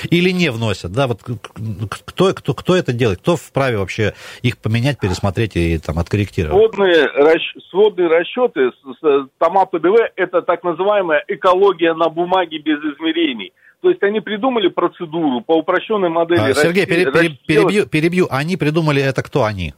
или 0.09 0.31
не 0.31 0.51
вносят, 0.51 0.91
да, 0.91 1.07
вот 1.07 1.21
кто, 1.23 2.33
кто, 2.33 2.53
кто 2.53 2.75
это 2.75 2.91
делает, 2.91 3.19
кто 3.19 3.37
вправе 3.37 3.77
вообще 3.77 4.13
их 4.41 4.57
поменять, 4.57 4.99
пересмотреть 4.99 5.55
и 5.55 5.77
там 5.77 5.97
откорректировать? 5.97 6.57
Сводные, 6.57 7.05
расч... 7.15 7.53
сводные 7.69 8.09
расчеты, 8.09 8.71
тома 9.49 9.65
ПДВ, 9.65 10.11
это 10.15 10.41
так 10.41 10.63
называемая 10.63 11.23
экология 11.27 11.93
на 11.93 12.09
бумаге 12.09 12.59
без 12.59 12.79
измерений. 12.79 13.51
То 13.81 13.89
есть 13.89 14.03
они 14.03 14.19
придумали 14.19 14.67
процедуру 14.67 15.41
по 15.41 15.57
упрощенной 15.57 16.09
модели. 16.09 16.51
А, 16.51 16.53
Сергей, 16.53 16.85
пере, 16.85 17.11
пере, 17.11 17.37
перебью, 17.47 17.87
перебью. 17.87 18.27
Они 18.29 18.57
придумали 18.57 19.01
это 19.01 19.23
кто 19.23 19.45
они? 19.45 19.73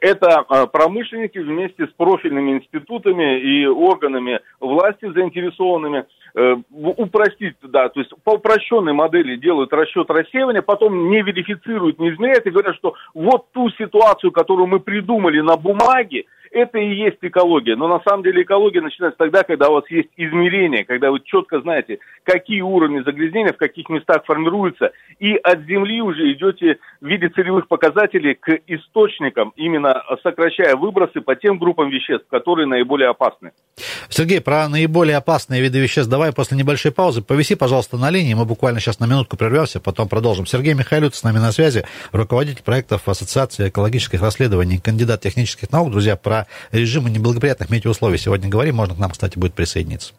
Это 0.00 0.44
а, 0.48 0.66
промышленники 0.66 1.38
вместе 1.38 1.86
с 1.86 1.90
профильными 1.96 2.58
институтами 2.58 3.40
и 3.40 3.66
органами 3.66 4.40
власти 4.60 5.10
заинтересованными 5.12 6.04
э, 6.36 6.56
упростить, 6.70 7.56
да, 7.62 7.88
то 7.88 8.00
есть 8.00 8.12
по 8.22 8.34
упрощенной 8.34 8.92
модели 8.92 9.34
делают 9.36 9.72
расчет 9.72 10.08
рассеивания, 10.10 10.62
потом 10.62 11.10
не 11.10 11.22
верифицируют, 11.22 11.98
не 11.98 12.10
измеряют 12.10 12.46
и 12.46 12.50
говорят, 12.50 12.76
что 12.76 12.94
вот 13.14 13.50
ту 13.52 13.68
ситуацию, 13.70 14.30
которую 14.30 14.68
мы 14.68 14.78
придумали 14.78 15.40
на 15.40 15.56
бумаге, 15.56 16.24
это 16.54 16.78
и 16.78 16.94
есть 16.94 17.18
экология. 17.20 17.76
Но 17.76 17.88
на 17.88 18.00
самом 18.00 18.22
деле 18.22 18.42
экология 18.42 18.80
начинается 18.80 19.18
тогда, 19.18 19.42
когда 19.42 19.68
у 19.68 19.74
вас 19.74 19.84
есть 19.90 20.08
измерения, 20.16 20.84
когда 20.84 21.10
вы 21.10 21.20
четко 21.20 21.60
знаете, 21.60 21.98
какие 22.22 22.60
уровни 22.60 23.02
загрязнения 23.04 23.52
в 23.52 23.56
каких 23.56 23.88
местах 23.88 24.24
формируются, 24.24 24.92
и 25.18 25.34
от 25.34 25.64
земли 25.66 26.00
уже 26.00 26.32
идете 26.32 26.78
в 27.00 27.06
виде 27.06 27.28
целевых 27.28 27.66
показателей 27.68 28.34
к 28.34 28.60
источникам, 28.68 29.52
именно 29.56 30.02
сокращая 30.22 30.76
выбросы 30.76 31.20
по 31.20 31.34
тем 31.34 31.58
группам 31.58 31.90
веществ, 31.90 32.26
которые 32.30 32.66
наиболее 32.66 33.08
опасны. 33.08 33.50
Сергей, 34.08 34.40
про 34.40 34.68
наиболее 34.68 35.16
опасные 35.16 35.60
виды 35.60 35.80
веществ 35.80 36.10
давай 36.10 36.32
после 36.32 36.56
небольшой 36.56 36.92
паузы. 36.92 37.20
Повиси, 37.20 37.56
пожалуйста, 37.56 37.96
на 37.96 38.10
линии, 38.10 38.34
мы 38.34 38.44
буквально 38.44 38.78
сейчас 38.78 39.00
на 39.00 39.06
минутку 39.06 39.36
прервемся, 39.36 39.80
потом 39.80 40.08
продолжим. 40.08 40.46
Сергей 40.46 40.74
Михайлюк 40.74 41.14
с 41.14 41.24
нами 41.24 41.38
на 41.38 41.50
связи, 41.50 41.84
руководитель 42.12 42.62
проектов 42.62 43.08
Ассоциации 43.08 43.68
экологических 43.68 44.22
расследований, 44.22 44.78
кандидат 44.78 45.20
технических 45.22 45.72
наук. 45.72 45.90
Друзья, 45.90 46.16
про 46.16 46.43
режима 46.72 47.10
неблагоприятных 47.10 47.70
метеоусловий 47.70 48.18
сегодня 48.18 48.48
говорим. 48.48 48.76
Можно 48.76 48.94
к 48.94 48.98
нам, 48.98 49.10
кстати, 49.10 49.38
будет 49.38 49.54
присоединиться. 49.54 50.12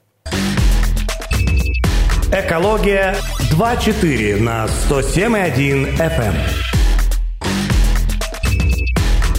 Экология 2.32 3.16
2.4 3.52 4.42
на 4.42 4.66
107.1 4.66 5.98
FM. 5.98 6.65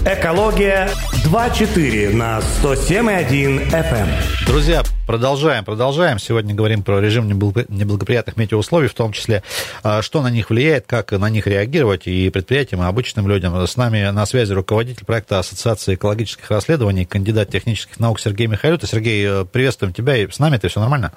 Экология 0.08 0.88
2.4 1.24 2.14
на 2.14 2.38
107.1 2.38 3.72
FM. 3.72 4.06
Друзья, 4.46 4.84
продолжаем, 5.04 5.64
продолжаем. 5.64 6.20
Сегодня 6.20 6.54
говорим 6.54 6.84
про 6.84 7.00
режим 7.00 7.26
неблагоприятных 7.26 8.36
метеоусловий, 8.36 8.86
в 8.86 8.94
том 8.94 9.10
числе, 9.10 9.42
а, 9.82 10.02
что 10.02 10.22
на 10.22 10.30
них 10.30 10.50
влияет, 10.50 10.86
как 10.86 11.10
на 11.10 11.28
них 11.28 11.48
реагировать 11.48 12.06
и 12.06 12.30
предприятиям, 12.30 12.84
и 12.84 12.86
обычным 12.86 13.26
людям. 13.26 13.66
С 13.66 13.76
нами 13.76 14.08
на 14.10 14.26
связи 14.26 14.52
руководитель 14.52 15.04
проекта 15.04 15.40
Ассоциации 15.40 15.96
экологических 15.96 16.48
расследований, 16.52 17.04
кандидат 17.04 17.50
технических 17.50 17.98
наук 17.98 18.20
Сергей 18.20 18.46
Михайлюта. 18.46 18.86
Сергей, 18.86 19.26
э, 19.26 19.44
приветствуем 19.44 19.92
тебя. 19.92 20.16
И 20.16 20.30
с 20.30 20.38
нами 20.38 20.54
это 20.54 20.68
все 20.68 20.78
нормально? 20.78 21.14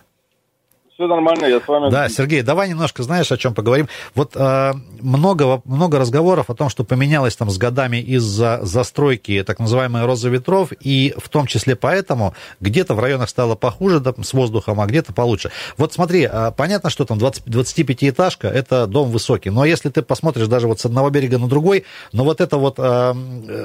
Все 1.00 1.08
нормально, 1.08 1.46
я 1.46 1.62
с 1.62 1.68
вами. 1.68 1.90
Да, 1.90 2.10
Сергей, 2.10 2.42
давай 2.42 2.68
немножко, 2.68 3.04
знаешь, 3.04 3.32
о 3.32 3.38
чем 3.38 3.54
поговорим. 3.54 3.88
Вот 4.16 4.36
э, 4.36 4.74
много, 5.00 5.62
много 5.64 5.98
разговоров 5.98 6.50
о 6.50 6.56
том, 6.56 6.68
что 6.68 6.84
поменялось 6.84 7.38
там 7.38 7.50
с 7.50 7.58
годами 7.58 8.02
из-за 8.02 8.60
застройки 8.64 9.42
так 9.48 9.60
называемой 9.60 10.04
розы 10.04 10.28
ветров, 10.30 10.74
и 10.82 11.14
в 11.18 11.30
том 11.30 11.48
числе 11.48 11.78
поэтому 11.78 12.34
где-то 12.60 12.96
в 12.96 13.00
районах 13.00 13.30
стало 13.30 13.56
похуже 13.56 14.02
да, 14.02 14.14
с 14.22 14.34
воздухом, 14.34 14.82
а 14.82 14.88
где-то 14.88 15.14
получше. 15.14 15.52
Вот 15.78 15.94
смотри, 15.94 16.28
э, 16.30 16.52
понятно, 16.58 16.90
что 16.90 17.06
там 17.06 17.18
20, 17.18 17.46
25-этажка, 17.46 18.50
это 18.50 18.86
дом 18.86 19.10
высокий, 19.10 19.52
но 19.52 19.64
если 19.64 19.88
ты 19.88 20.02
посмотришь 20.02 20.48
даже 20.48 20.68
вот 20.68 20.82
с 20.82 20.86
одного 20.86 21.10
берега 21.12 21.38
на 21.38 21.48
другой, 21.48 21.86
но 22.12 22.26
вот 22.26 22.42
это 22.42 22.58
вот, 22.58 22.76
э, 22.78 23.14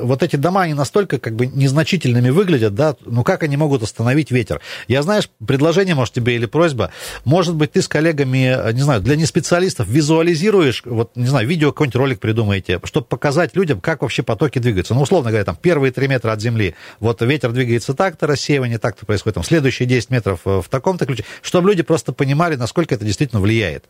вот 0.02 0.22
эти 0.22 0.36
дома, 0.36 0.62
они 0.62 0.74
настолько 0.74 1.18
как 1.18 1.34
бы 1.34 1.48
незначительными 1.48 2.30
выглядят, 2.30 2.76
да, 2.76 2.94
ну 3.04 3.24
как 3.24 3.42
они 3.42 3.56
могут 3.56 3.82
остановить 3.82 4.30
ветер? 4.30 4.60
Я, 4.86 5.02
знаешь, 5.02 5.28
предложение, 5.44 5.96
может, 5.96 6.14
тебе 6.14 6.36
или 6.36 6.46
просьба, 6.46 6.92
может 7.24 7.56
быть, 7.56 7.72
ты 7.72 7.82
с 7.82 7.88
коллегами, 7.88 8.54
э, 8.54 8.72
не 8.72 8.80
знаю, 8.80 9.00
для 9.00 9.16
неспециалистов 9.16 9.88
визуализируешь, 9.88 10.82
вот, 10.84 11.10
не 11.14 11.26
знаю, 11.26 11.46
видео 11.46 11.72
какой-нибудь 11.72 11.96
ролик 11.96 12.20
придумаете, 12.20 12.80
чтобы 12.84 13.06
показать 13.06 13.56
людям, 13.56 13.80
как 13.80 14.02
вообще 14.02 14.22
потоки 14.22 14.58
двигаются. 14.58 14.94
Ну, 14.94 15.02
условно 15.02 15.30
говоря, 15.30 15.44
там, 15.44 15.56
первые 15.56 15.92
три 15.92 16.08
метра 16.08 16.32
от 16.32 16.40
земли, 16.40 16.74
вот 17.00 17.22
ветер 17.22 17.52
двигается 17.52 17.94
так-то, 17.94 18.26
рассеивание 18.26 18.78
так-то 18.78 19.06
происходит, 19.06 19.34
там, 19.34 19.44
следующие 19.44 19.88
10 19.88 20.10
метров 20.10 20.40
э, 20.44 20.60
в 20.60 20.68
таком-то 20.68 21.06
ключе, 21.06 21.24
чтобы 21.42 21.70
люди 21.70 21.82
просто 21.82 22.12
понимали, 22.12 22.56
насколько 22.56 22.94
это 22.94 23.04
действительно 23.04 23.40
влияет. 23.40 23.84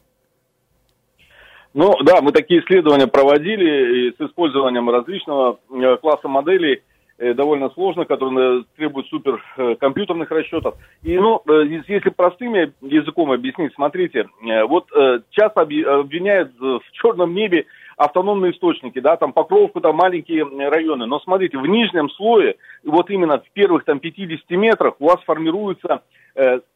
Ну, 1.72 1.96
да, 2.04 2.20
мы 2.20 2.30
такие 2.30 2.60
исследования 2.60 3.08
проводили 3.08 4.12
с 4.16 4.20
использованием 4.20 4.88
различного 4.88 5.58
э, 5.70 5.96
класса 5.96 6.28
моделей– 6.28 6.82
довольно 7.18 7.70
сложно, 7.70 8.04
который 8.04 8.64
требует 8.76 9.06
суперкомпьютерных 9.06 10.30
расчетов. 10.30 10.74
И, 11.02 11.16
ну, 11.18 11.42
э, 11.46 11.64
если 11.88 12.10
простым 12.10 12.54
языком 12.80 13.30
объяснить, 13.30 13.72
смотрите, 13.74 14.26
э, 14.42 14.64
вот 14.64 14.88
часто 15.30 15.60
обвиняют 15.62 16.52
в 16.58 16.82
черном 16.92 17.34
небе 17.34 17.66
автономные 17.96 18.52
источники, 18.52 18.98
да, 18.98 19.16
там 19.16 19.32
Покровку, 19.32 19.80
там 19.80 19.96
маленькие 19.96 20.44
районы. 20.68 21.06
Но 21.06 21.20
смотрите, 21.20 21.58
в 21.58 21.66
нижнем 21.66 22.10
слое, 22.10 22.56
вот 22.84 23.10
именно 23.10 23.38
в 23.38 23.50
первых 23.52 23.84
там 23.84 24.00
50 24.00 24.50
метрах 24.50 24.94
у 24.98 25.06
вас 25.06 25.20
формируются 25.24 25.88
э, 25.88 25.98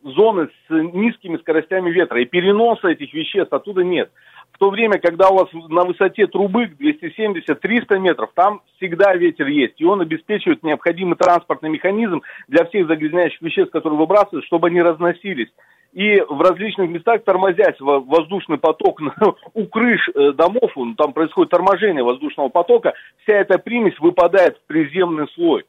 зоны 0.03 0.49
с 0.69 0.71
низкими 0.71 1.37
скоростями 1.39 1.91
ветра, 1.91 2.21
и 2.21 2.27
переноса 2.27 2.89
этих 2.89 3.13
веществ 3.13 3.53
оттуда 3.53 3.83
нет. 3.83 4.11
В 4.53 4.59
то 4.59 4.71
время, 4.71 4.99
когда 4.99 5.29
у 5.29 5.37
вас 5.37 5.49
на 5.53 5.85
высоте 5.85 6.27
трубы 6.27 6.65
270-300 6.65 7.99
метров, 7.99 8.31
там 8.35 8.63
всегда 8.77 9.15
ветер 9.15 9.47
есть, 9.47 9.81
и 9.81 9.85
он 9.85 10.01
обеспечивает 10.01 10.63
необходимый 10.63 11.17
транспортный 11.17 11.71
механизм 11.71 12.23
для 12.49 12.65
всех 12.65 12.89
загрязняющих 12.89 13.41
веществ, 13.41 13.71
которые 13.71 13.99
выбрасывают, 13.99 14.45
чтобы 14.47 14.69
они 14.69 14.83
разносились. 14.83 15.49
И 15.93 16.21
в 16.29 16.41
различных 16.41 16.91
местах 16.91 17.25
тормозять 17.25 17.81
воздушный 17.81 18.59
поток 18.59 19.01
у 19.55 19.67
крыш 19.67 20.09
э, 20.15 20.33
домов, 20.33 20.73
там 20.97 21.13
происходит 21.13 21.51
торможение 21.51 22.05
воздушного 22.05 22.49
потока, 22.49 22.95
вся 23.23 23.35
эта 23.35 23.59
примесь 23.59 23.99
выпадает 23.99 24.59
в 24.59 24.67
приземный 24.67 25.29
слой. 25.35 25.65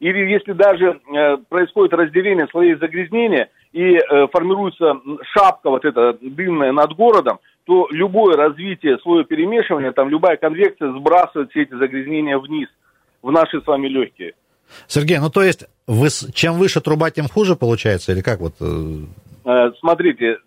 Или 0.00 0.30
если 0.30 0.52
даже 0.52 1.00
э, 1.12 1.36
происходит 1.48 1.92
разделение 1.92 2.46
слоей 2.50 2.76
загрязнения 2.76 3.50
и 3.72 3.96
э, 3.96 4.26
формируется 4.32 4.94
шапка 5.34 5.70
вот 5.70 5.84
эта 5.84 6.16
дымная 6.20 6.72
над 6.72 6.94
городом, 6.94 7.40
то 7.64 7.88
любое 7.90 8.36
развитие 8.36 8.98
слоя 9.02 9.24
перемешивания, 9.24 9.92
там 9.92 10.08
любая 10.08 10.36
конвекция 10.36 10.92
сбрасывает 10.92 11.50
все 11.50 11.62
эти 11.62 11.74
загрязнения 11.74 12.38
вниз, 12.38 12.68
в 13.22 13.30
наши 13.30 13.60
с 13.60 13.66
вами 13.66 13.88
легкие. 13.88 14.34
Сергей, 14.86 15.18
ну 15.18 15.30
то 15.30 15.42
есть 15.42 15.66
вы, 15.86 16.08
чем 16.32 16.54
выше 16.54 16.80
труба, 16.80 17.10
тем 17.10 17.28
хуже 17.28 17.56
получается, 17.56 18.12
или 18.12 18.20
как 18.20 18.40
вот? 18.40 18.54
Э? 18.60 19.04
Э, 19.44 19.72
смотрите, 19.80 20.38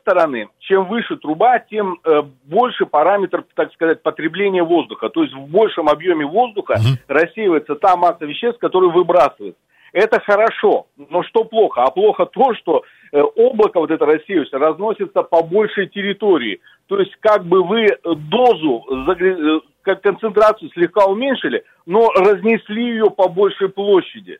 стороны, 0.00 0.48
чем 0.60 0.86
выше 0.86 1.16
труба, 1.16 1.58
тем 1.58 1.98
э, 2.04 2.22
больше 2.44 2.86
параметр, 2.86 3.44
так 3.54 3.72
сказать, 3.72 4.02
потребления 4.02 4.62
воздуха. 4.62 5.08
То 5.08 5.22
есть 5.22 5.34
в 5.34 5.46
большем 5.46 5.88
объеме 5.88 6.24
воздуха 6.26 6.74
угу. 6.74 6.98
рассеивается 7.08 7.74
та 7.74 7.96
масса 7.96 8.24
веществ, 8.24 8.58
которые 8.60 8.90
выбрасываются. 8.90 9.60
Это 9.92 10.20
хорошо, 10.20 10.86
но 10.96 11.22
что 11.22 11.44
плохо? 11.44 11.82
А 11.82 11.90
плохо 11.90 12.24
то, 12.24 12.54
что 12.54 12.82
э, 13.12 13.20
облако 13.20 13.78
вот 13.78 13.90
это 13.90 14.06
рассеивается 14.06 14.58
разносится 14.58 15.22
по 15.22 15.42
большей 15.42 15.88
территории. 15.88 16.60
То 16.86 16.98
есть 16.98 17.14
как 17.20 17.44
бы 17.44 17.62
вы 17.62 17.88
дозу, 18.04 18.84
э, 18.90 19.60
как 19.82 20.00
концентрацию 20.00 20.70
слегка 20.70 21.04
уменьшили, 21.06 21.64
но 21.84 22.08
разнесли 22.10 22.84
ее 22.84 23.10
по 23.10 23.28
большей 23.28 23.68
площади. 23.68 24.38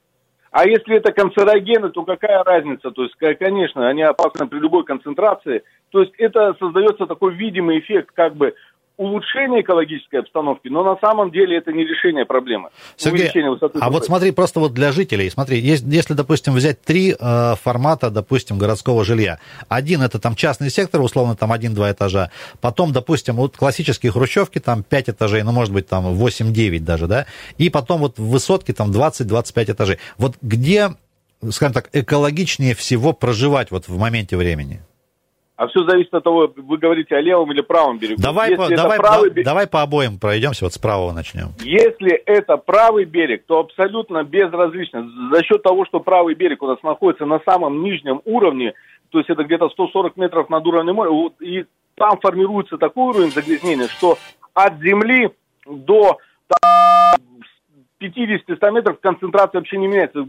А 0.52 0.66
если 0.66 0.96
это 0.96 1.12
канцерогены, 1.12 1.88
то 1.88 2.04
какая 2.04 2.44
разница? 2.44 2.90
То 2.90 3.04
есть, 3.04 3.14
конечно, 3.38 3.88
они 3.88 4.02
опасны 4.02 4.46
при 4.46 4.58
любой 4.58 4.84
концентрации. 4.84 5.62
То 5.90 6.02
есть 6.02 6.12
это 6.18 6.54
создается 6.58 7.06
такой 7.06 7.34
видимый 7.34 7.78
эффект 7.78 8.10
как 8.14 8.36
бы 8.36 8.54
улучшение 9.02 9.62
экологической 9.62 10.20
обстановки, 10.20 10.68
но 10.68 10.84
на 10.84 10.96
самом 11.00 11.30
деле 11.30 11.58
это 11.58 11.72
не 11.72 11.84
решение 11.84 12.24
проблемы. 12.24 12.70
Сергей, 12.96 13.30
а 13.80 13.90
вот 13.90 14.04
смотри, 14.04 14.30
просто 14.30 14.60
вот 14.60 14.72
для 14.72 14.92
жителей, 14.92 15.30
смотри, 15.30 15.58
есть, 15.58 15.84
если, 15.86 16.14
допустим, 16.14 16.54
взять 16.54 16.80
три 16.82 17.14
э, 17.18 17.54
формата, 17.62 18.10
допустим, 18.10 18.58
городского 18.58 19.04
жилья. 19.04 19.38
Один 19.68 20.02
это 20.02 20.18
там 20.18 20.34
частный 20.34 20.70
сектор, 20.70 21.00
условно, 21.00 21.36
там 21.36 21.52
один-два 21.52 21.90
этажа. 21.90 22.30
Потом, 22.60 22.92
допустим, 22.92 23.36
вот 23.36 23.56
классические 23.56 24.12
хрущевки, 24.12 24.58
там 24.58 24.82
5 24.82 25.10
этажей, 25.10 25.42
ну, 25.42 25.52
может 25.52 25.72
быть, 25.72 25.88
там 25.88 26.06
8-9 26.06 26.80
даже, 26.80 27.06
да. 27.06 27.26
И 27.58 27.70
потом 27.70 28.00
вот 28.00 28.18
высотки, 28.18 28.72
там 28.72 28.90
20-25 28.90 29.72
этажей. 29.72 29.98
Вот 30.18 30.36
где 30.42 30.90
скажем 31.50 31.72
так, 31.72 31.88
экологичнее 31.92 32.74
всего 32.74 33.12
проживать 33.12 33.72
вот 33.72 33.88
в 33.88 33.98
моменте 33.98 34.36
времени? 34.36 34.80
А 35.56 35.68
все 35.68 35.84
зависит 35.84 36.12
от 36.14 36.24
того, 36.24 36.50
вы 36.56 36.78
говорите 36.78 37.14
о 37.14 37.20
левом 37.20 37.52
или 37.52 37.60
правом 37.60 37.98
берегу. 37.98 38.20
Давай, 38.20 38.56
по, 38.56 38.68
давай, 38.68 38.98
правый 38.98 39.28
да, 39.28 39.34
берег, 39.34 39.44
давай 39.44 39.66
по 39.66 39.82
обоим 39.82 40.18
пройдемся, 40.18 40.64
вот 40.64 40.72
с 40.72 40.78
правого 40.78 41.12
начнем. 41.12 41.48
Если 41.60 42.12
это 42.12 42.56
правый 42.56 43.04
берег, 43.04 43.44
то 43.46 43.60
абсолютно 43.60 44.24
безразлично. 44.24 45.06
За 45.30 45.42
счет 45.44 45.62
того, 45.62 45.84
что 45.84 46.00
правый 46.00 46.34
берег 46.34 46.62
у 46.62 46.66
нас 46.66 46.82
находится 46.82 47.26
на 47.26 47.40
самом 47.44 47.82
нижнем 47.82 48.22
уровне, 48.24 48.72
то 49.10 49.18
есть 49.18 49.28
это 49.28 49.44
где-то 49.44 49.68
140 49.68 50.16
метров 50.16 50.48
над 50.48 50.66
уровнем 50.66 50.94
моря, 50.94 51.30
и 51.40 51.66
там 51.96 52.18
формируется 52.18 52.78
такой 52.78 53.10
уровень 53.10 53.30
загрязнения, 53.30 53.88
что 53.88 54.16
от 54.54 54.80
земли 54.80 55.30
до 55.66 56.18
50-100 58.02 58.72
метров 58.72 59.00
концентрация 59.00 59.60
вообще 59.60 59.78
не 59.78 59.86
меняется. 59.86 60.26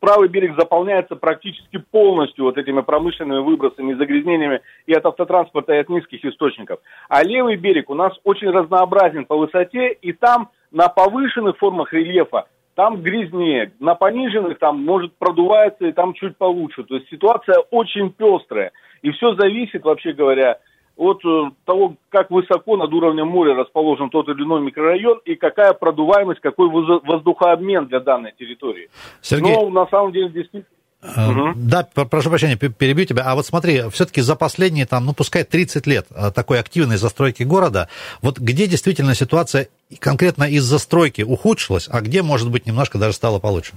Правый 0.00 0.28
берег 0.28 0.54
заполняется 0.56 1.16
практически 1.16 1.78
полностью 1.78 2.44
вот 2.44 2.58
этими 2.58 2.80
промышленными 2.80 3.40
выбросами, 3.40 3.94
загрязнениями 3.94 4.60
и 4.86 4.92
от 4.92 5.06
автотранспорта, 5.06 5.74
и 5.74 5.78
от 5.78 5.88
низких 5.88 6.24
источников. 6.24 6.80
А 7.08 7.22
левый 7.22 7.56
берег 7.56 7.90
у 7.90 7.94
нас 7.94 8.12
очень 8.24 8.50
разнообразен 8.50 9.24
по 9.24 9.36
высоте, 9.36 9.88
и 9.92 10.12
там 10.12 10.50
на 10.70 10.88
повышенных 10.88 11.56
формах 11.58 11.92
рельефа 11.92 12.46
там 12.74 13.02
грязнее, 13.02 13.72
на 13.78 13.94
пониженных 13.94 14.58
там 14.58 14.84
может 14.84 15.16
продувается 15.16 15.86
и 15.86 15.92
там 15.92 16.12
чуть 16.14 16.36
получше. 16.36 16.82
То 16.84 16.96
есть 16.96 17.08
ситуация 17.08 17.58
очень 17.70 18.10
пестрая. 18.10 18.72
И 19.02 19.10
все 19.12 19.34
зависит, 19.36 19.84
вообще 19.84 20.12
говоря, 20.12 20.58
от 20.96 21.24
э, 21.24 21.50
того, 21.64 21.96
как 22.08 22.30
высоко 22.30 22.76
над 22.76 22.92
уровнем 22.92 23.28
моря 23.28 23.54
расположен 23.54 24.10
тот 24.10 24.28
или 24.28 24.42
иной 24.42 24.60
микрорайон 24.62 25.20
и 25.24 25.34
какая 25.34 25.72
продуваемость, 25.72 26.40
какой 26.40 26.68
воздухообмен 26.68 27.86
для 27.86 28.00
данной 28.00 28.32
территории. 28.38 28.88
Сергей... 29.20 29.54
Но 29.54 29.70
на 29.70 29.86
самом 29.86 30.12
деле 30.12 30.28
действительно 30.28 30.64
Угу. 31.04 31.52
Да, 31.56 31.86
прошу 32.10 32.30
прощения, 32.30 32.56
перебью 32.56 33.04
тебя. 33.04 33.24
А 33.26 33.34
вот 33.34 33.44
смотри, 33.44 33.82
все-таки 33.90 34.22
за 34.22 34.36
последние, 34.36 34.86
там, 34.86 35.04
ну, 35.04 35.12
пускай 35.12 35.44
30 35.44 35.86
лет 35.86 36.06
э, 36.10 36.30
такой 36.34 36.58
активной 36.58 36.96
застройки 36.96 37.42
города, 37.42 37.88
вот 38.22 38.38
где 38.38 38.66
действительно 38.66 39.14
ситуация 39.14 39.68
конкретно 40.00 40.44
из 40.44 40.62
застройки 40.62 41.20
ухудшилась, 41.20 41.90
а 41.92 42.00
где, 42.00 42.22
может 42.22 42.50
быть, 42.50 42.64
немножко 42.64 42.96
даже 42.96 43.12
стало 43.12 43.38
получше? 43.38 43.74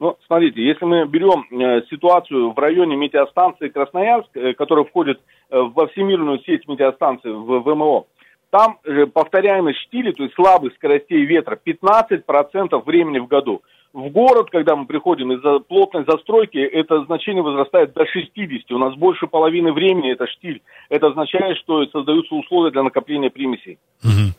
Ну, 0.00 0.16
смотрите, 0.26 0.66
если 0.66 0.86
мы 0.86 1.06
берем 1.06 1.44
э, 1.52 1.82
ситуацию 1.90 2.52
в 2.52 2.58
районе 2.58 2.96
метеостанции 2.96 3.68
Красноярск, 3.68 4.30
э, 4.34 4.54
которая 4.54 4.86
входит 4.86 5.18
э, 5.18 5.20
во 5.50 5.86
всемирную 5.88 6.40
сеть 6.40 6.68
метеостанций 6.68 7.32
в 7.32 7.60
ВМО, 7.60 8.06
там 8.50 8.78
э, 8.84 9.06
повторяемость 9.06 9.78
штиля, 9.78 10.12
то 10.12 10.24
есть 10.24 10.34
слабых 10.34 10.74
скоростей 10.74 11.24
ветра, 11.24 11.58
15% 11.64 12.84
времени 12.84 13.20
в 13.20 13.28
году. 13.28 13.62
В 13.92 14.08
город, 14.10 14.50
когда 14.50 14.76
мы 14.76 14.86
приходим 14.86 15.32
из-за 15.32 15.60
плотной 15.60 16.04
застройки, 16.04 16.58
это 16.58 17.04
значение 17.04 17.42
возрастает 17.42 17.92
до 17.92 18.06
60. 18.06 18.70
У 18.70 18.78
нас 18.78 18.94
больше 18.94 19.26
половины 19.26 19.72
времени 19.72 20.12
это 20.12 20.26
штиль. 20.28 20.62
Это 20.88 21.08
означает, 21.08 21.56
что 21.58 21.84
создаются 21.86 22.34
условия 22.34 22.70
для 22.70 22.84
накопления 22.84 23.30
примесей. 23.30 23.78
Угу. 24.04 24.34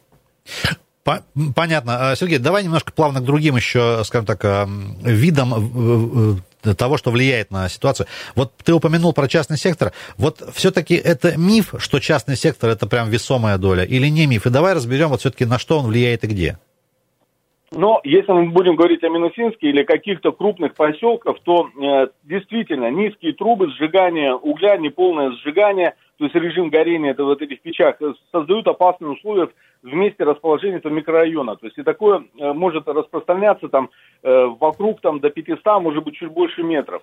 Понятно. 1.03 2.11
А, 2.11 2.15
Сергей, 2.15 2.37
давай 2.37 2.63
немножко 2.63 2.91
плавно 2.91 3.21
к 3.21 3.25
другим 3.25 3.55
еще, 3.55 4.01
скажем 4.05 4.25
так, 4.25 4.43
а, 4.45 4.69
видам 5.01 6.43
того, 6.77 6.97
что 6.97 7.11
влияет 7.11 7.51
на 7.51 7.69
ситуацию. 7.69 8.07
Вот 8.35 8.53
ты 8.63 8.73
упомянул 8.73 9.13
про 9.13 9.27
частный 9.27 9.57
сектор. 9.57 9.93
Вот 10.17 10.43
все-таки 10.53 10.93
это 10.95 11.35
миф, 11.37 11.73
что 11.79 11.99
частный 11.99 12.37
сектор 12.37 12.69
это 12.69 12.85
прям 12.85 13.09
весомая 13.09 13.57
доля, 13.57 13.83
или 13.83 14.07
не 14.07 14.27
миф? 14.27 14.45
И 14.45 14.49
давай 14.49 14.73
разберем 14.73 15.09
вот 15.09 15.21
все-таки 15.21 15.45
на 15.45 15.57
что 15.57 15.79
он 15.79 15.87
влияет 15.87 16.23
и 16.23 16.27
где. 16.27 16.57
Но 17.73 18.01
если 18.03 18.33
мы 18.33 18.49
будем 18.49 18.75
говорить 18.75 19.01
о 19.03 19.09
Минусинске 19.09 19.69
или 19.69 19.83
каких-то 19.83 20.33
крупных 20.33 20.73
поселках, 20.73 21.39
то 21.43 21.69
э, 21.69 22.07
действительно 22.23 22.91
низкие 22.91 23.31
трубы, 23.31 23.69
сжигание 23.69 24.35
угля, 24.35 24.75
неполное 24.75 25.31
сжигание, 25.31 25.95
то 26.17 26.25
есть 26.25 26.35
режим 26.35 26.69
горения 26.69 27.11
это 27.11 27.23
вот 27.23 27.41
этих 27.41 27.61
печах, 27.61 27.95
э, 28.01 28.13
создают 28.29 28.67
опасные 28.67 29.11
условия 29.11 29.47
в 29.83 29.93
месте 29.93 30.25
расположения 30.25 30.77
этого 30.77 30.91
микрорайона. 30.91 31.55
То 31.55 31.67
есть 31.67 31.77
и 31.77 31.83
такое 31.83 32.25
э, 32.37 32.51
может 32.51 32.89
распространяться 32.89 33.69
там 33.69 33.89
э, 34.21 34.45
вокруг 34.59 34.99
там 34.99 35.21
до 35.21 35.29
500, 35.29 35.81
может 35.81 36.03
быть, 36.03 36.15
чуть 36.15 36.29
больше 36.29 36.63
метров. 36.63 37.01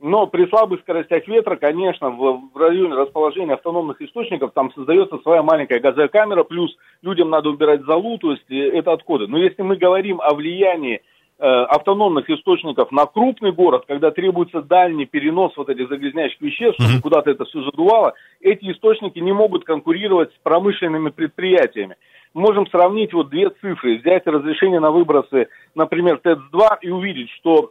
Но 0.00 0.26
при 0.26 0.46
слабых 0.48 0.80
скоростях 0.80 1.26
ветра, 1.26 1.56
конечно, 1.56 2.10
в, 2.10 2.50
в 2.52 2.56
районе 2.56 2.94
расположения 2.94 3.54
автономных 3.54 4.00
источников 4.02 4.52
там 4.52 4.70
создается 4.74 5.18
своя 5.18 5.42
маленькая 5.42 5.80
газовая 5.80 6.08
камера, 6.08 6.44
плюс 6.44 6.76
людям 7.02 7.30
надо 7.30 7.48
убирать 7.48 7.82
залу, 7.84 8.18
то 8.18 8.32
есть 8.32 8.44
э, 8.50 8.76
это 8.76 8.92
отходы. 8.92 9.26
Но 9.26 9.38
если 9.38 9.62
мы 9.62 9.76
говорим 9.76 10.20
о 10.20 10.34
влиянии 10.34 11.00
э, 11.38 11.46
автономных 11.46 12.28
источников 12.28 12.92
на 12.92 13.06
крупный 13.06 13.52
город, 13.52 13.84
когда 13.88 14.10
требуется 14.10 14.60
дальний 14.60 15.06
перенос 15.06 15.56
вот 15.56 15.70
этих 15.70 15.88
загрязняющих 15.88 16.42
веществ, 16.42 16.78
чтобы 16.78 16.98
mm-hmm. 16.98 17.02
куда-то 17.02 17.30
это 17.30 17.46
все 17.46 17.62
задувало, 17.62 18.12
эти 18.42 18.70
источники 18.70 19.18
не 19.18 19.32
могут 19.32 19.64
конкурировать 19.64 20.30
с 20.34 20.38
промышленными 20.42 21.08
предприятиями 21.08 21.96
можем 22.34 22.66
сравнить 22.66 23.14
вот 23.14 23.30
две 23.30 23.48
цифры, 23.48 23.98
взять 23.98 24.26
разрешение 24.26 24.78
на 24.78 24.90
выбросы, 24.90 25.48
например, 25.74 26.20
ТЭЦ-2 26.22 26.78
и 26.82 26.90
увидеть, 26.90 27.30
что 27.30 27.70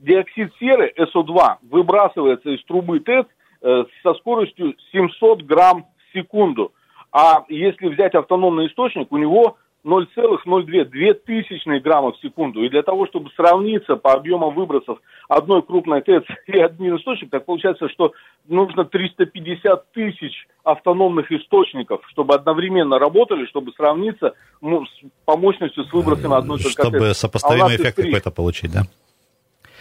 диоксид 0.00 0.52
серы, 0.58 0.92
СО2, 0.96 1.56
выбрасывается 1.70 2.50
из 2.50 2.62
трубы 2.64 3.00
ТЭЦ 3.00 3.26
э, 3.62 3.84
со 4.02 4.14
скоростью 4.14 4.74
700 4.92 5.42
грамм 5.42 5.84
в 5.84 6.12
секунду. 6.16 6.72
А 7.12 7.44
если 7.48 7.88
взять 7.88 8.14
автономный 8.14 8.66
источник, 8.66 9.10
у 9.10 9.16
него 9.16 9.56
0,02, 9.86 10.84
2000 10.84 11.78
грамма 11.78 12.12
в 12.12 12.18
секунду. 12.18 12.62
И 12.64 12.68
для 12.68 12.82
того, 12.82 13.06
чтобы 13.06 13.30
сравниться 13.36 13.94
по 13.94 14.12
объемам 14.12 14.52
выбросов 14.52 14.98
одной 15.28 15.62
крупной 15.62 16.02
ТЭЦ 16.02 16.24
и 16.48 16.58
один 16.58 16.96
источник, 16.96 17.30
так 17.30 17.44
получается, 17.44 17.88
что 17.88 18.12
нужно 18.48 18.84
350 18.84 19.92
тысяч 19.92 20.46
автономных 20.64 21.30
источников, 21.30 22.02
чтобы 22.10 22.34
одновременно 22.34 22.98
работали, 22.98 23.46
чтобы 23.46 23.72
сравниться 23.72 24.34
ну, 24.60 24.84
с, 24.84 24.90
по 25.24 25.36
мощностью 25.36 25.84
с 25.84 25.92
выбросами 25.92 26.36
одной 26.36 26.58
только 26.58 26.82
ТЭЦ. 26.82 26.88
Чтобы 26.88 27.14
сопоставимый 27.14 27.74
а 27.74 27.76
эффект 27.76 27.96
какой-то 27.96 28.30
получить, 28.32 28.72
да? 28.72 28.82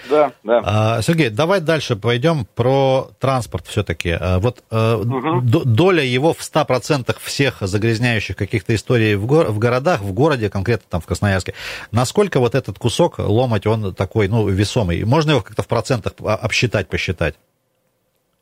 Да, 0.09 0.31
да. 0.43 0.61
А, 0.63 1.01
Сергей, 1.01 1.29
давай 1.29 1.61
дальше 1.61 1.95
пойдем 1.95 2.45
про 2.55 3.09
транспорт 3.19 3.67
все-таки. 3.67 4.11
А, 4.19 4.39
вот 4.39 4.63
угу. 4.69 5.41
доля 5.41 6.03
его 6.03 6.33
в 6.33 6.39
100% 6.39 7.15
всех 7.21 7.57
загрязняющих 7.61 8.35
каких-то 8.35 8.75
историй 8.75 9.15
в, 9.15 9.25
го- 9.25 9.45
в 9.45 9.59
городах, 9.59 10.01
в 10.01 10.11
городе, 10.13 10.49
конкретно 10.49 10.85
там 10.89 11.01
в 11.01 11.05
Красноярске, 11.05 11.53
насколько 11.91 12.39
вот 12.39 12.55
этот 12.55 12.77
кусок 12.79 13.19
ломать, 13.19 13.65
он 13.65 13.93
такой, 13.93 14.27
ну, 14.27 14.47
весомый? 14.47 15.03
Можно 15.03 15.31
его 15.31 15.41
как-то 15.41 15.63
в 15.63 15.67
процентах 15.67 16.13
обсчитать, 16.23 16.87
посчитать? 16.87 17.35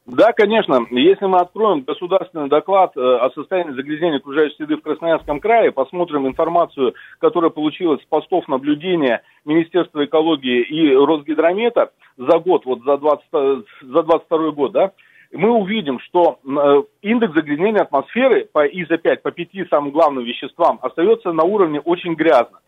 Да, 0.05 0.33
конечно. 0.33 0.85
Если 0.91 1.25
мы 1.25 1.37
откроем 1.37 1.81
государственный 1.81 2.49
доклад 2.49 2.91
э, 2.97 2.99
о 2.99 3.29
состоянии 3.31 3.71
загрязнения 3.71 4.17
окружающей 4.17 4.55
среды 4.55 4.75
в 4.75 4.81
Красноярском 4.81 5.39
крае, 5.39 5.71
посмотрим 5.71 6.27
информацию, 6.27 6.93
которая 7.19 7.51
получилась 7.51 8.01
с 8.01 8.05
постов 8.05 8.45
наблюдения 8.49 9.21
Министерства 9.45 10.03
экологии 10.03 10.61
и 10.61 10.93
Росгидромета 10.93 11.91
за 12.17 12.37
год, 12.39 12.65
вот 12.65 12.83
за, 12.83 12.97
20, 12.97 13.65
за 13.81 14.03
22 14.03 14.51
год, 14.51 14.71
да, 14.73 14.91
мы 15.31 15.51
увидим, 15.51 15.99
что 15.99 16.37
э, 16.43 16.83
индекс 17.01 17.33
загрязнения 17.33 17.83
атмосферы 17.83 18.49
по 18.51 18.67
ИЗО-5, 18.67 19.17
по 19.21 19.31
пяти 19.31 19.65
самым 19.69 19.91
главным 19.91 20.25
веществам, 20.25 20.79
остается 20.81 21.31
на 21.31 21.43
уровне 21.43 21.79
очень 21.79 22.15
грязно 22.15 22.59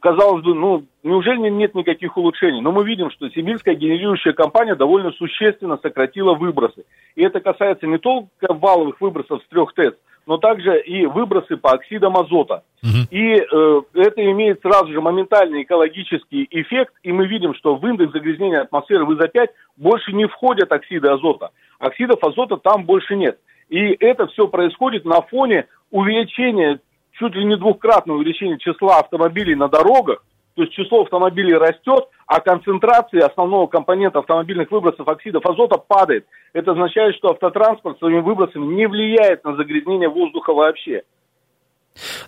казалось 0.00 0.44
бы, 0.44 0.54
ну, 0.54 0.84
неужели 1.02 1.48
нет 1.48 1.74
никаких 1.74 2.16
улучшений? 2.16 2.60
Но 2.60 2.72
мы 2.72 2.84
видим, 2.84 3.10
что 3.10 3.28
сибирская 3.30 3.74
генерирующая 3.74 4.32
компания 4.32 4.74
довольно 4.74 5.10
существенно 5.12 5.78
сократила 5.82 6.34
выбросы. 6.34 6.84
И 7.16 7.22
это 7.22 7.40
касается 7.40 7.86
не 7.86 7.98
только 7.98 8.28
валовых 8.48 9.00
выбросов 9.00 9.42
с 9.42 9.48
трех 9.48 9.72
ТЭЦ, 9.74 9.94
но 10.26 10.38
также 10.38 10.80
и 10.80 11.06
выбросы 11.06 11.56
по 11.56 11.72
оксидам 11.72 12.16
азота. 12.16 12.62
Uh-huh. 12.82 13.06
И 13.10 13.34
э, 13.34 13.82
это 13.94 14.30
имеет 14.30 14.60
сразу 14.62 14.88
же 14.92 15.00
моментальный 15.00 15.62
экологический 15.62 16.46
эффект, 16.50 16.94
и 17.02 17.12
мы 17.12 17.26
видим, 17.26 17.54
что 17.54 17.76
в 17.76 17.86
индекс 17.86 18.12
загрязнения 18.12 18.62
атмосферы 18.62 19.04
в 19.04 19.12
ИЗО-5 19.12 19.48
больше 19.76 20.12
не 20.12 20.26
входят 20.26 20.72
оксиды 20.72 21.08
азота. 21.08 21.50
Оксидов 21.78 22.22
азота 22.22 22.56
там 22.56 22.84
больше 22.84 23.16
нет. 23.16 23.38
И 23.68 23.96
это 24.00 24.26
все 24.28 24.46
происходит 24.48 25.04
на 25.04 25.20
фоне 25.22 25.66
увеличения 25.90 26.80
чуть 27.18 27.34
ли 27.34 27.44
не 27.44 27.56
двухкратное 27.56 28.16
увеличение 28.16 28.58
числа 28.58 28.98
автомобилей 28.98 29.54
на 29.54 29.68
дорогах, 29.68 30.24
то 30.54 30.62
есть 30.62 30.74
число 30.74 31.02
автомобилей 31.02 31.54
растет, 31.54 32.08
а 32.26 32.40
концентрация 32.40 33.26
основного 33.26 33.66
компонента 33.66 34.20
автомобильных 34.20 34.70
выбросов 34.70 35.06
оксидов 35.08 35.44
азота 35.44 35.78
падает. 35.78 36.26
Это 36.52 36.72
означает, 36.72 37.16
что 37.16 37.30
автотранспорт 37.30 37.98
своими 37.98 38.20
выбросами 38.20 38.64
не 38.74 38.86
влияет 38.86 39.44
на 39.44 39.56
загрязнение 39.56 40.08
воздуха 40.08 40.52
вообще. 40.52 41.02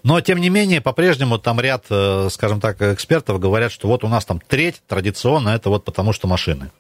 Но, 0.02 0.20
тем 0.20 0.38
не 0.38 0.48
менее, 0.48 0.80
по-прежнему 0.80 1.38
там 1.38 1.60
ряд, 1.60 1.84
э, 1.90 2.28
скажем 2.30 2.60
так, 2.60 2.80
экспертов 2.80 3.40
говорят, 3.40 3.72
что 3.72 3.88
вот 3.88 4.04
у 4.04 4.08
нас 4.08 4.24
там 4.24 4.38
треть 4.40 4.82
традиционно, 4.88 5.50
это 5.50 5.70
вот 5.70 5.84
потому 5.84 6.12
что 6.12 6.28
машины. 6.28 6.70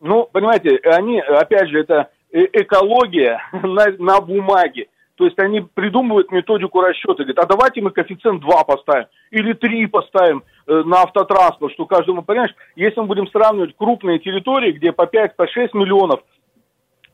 Ну, 0.00 0.28
понимаете, 0.30 0.78
они, 0.84 1.20
опять 1.20 1.68
же, 1.68 1.80
это 1.80 2.08
э, 2.32 2.44
экология 2.52 3.40
на, 3.52 3.86
на 3.98 4.20
бумаге. 4.20 4.88
То 5.16 5.24
есть 5.24 5.38
они 5.38 5.60
придумывают 5.60 6.30
методику 6.30 6.80
расчета, 6.82 7.24
говорят, 7.24 7.38
а 7.38 7.46
давайте 7.46 7.80
мы 7.80 7.90
коэффициент 7.90 8.40
2 8.42 8.64
поставим 8.64 9.06
или 9.30 9.54
3 9.54 9.86
поставим 9.86 10.44
э, 10.66 10.82
на 10.84 11.02
автотранспорт, 11.02 11.72
что 11.72 11.86
каждому, 11.86 12.22
понимаешь, 12.22 12.54
если 12.76 13.00
мы 13.00 13.06
будем 13.06 13.26
сравнивать 13.28 13.74
крупные 13.76 14.18
территории, 14.18 14.72
где 14.72 14.92
по 14.92 15.02
5-6 15.02 15.30
по 15.36 15.44
миллионов 15.72 16.20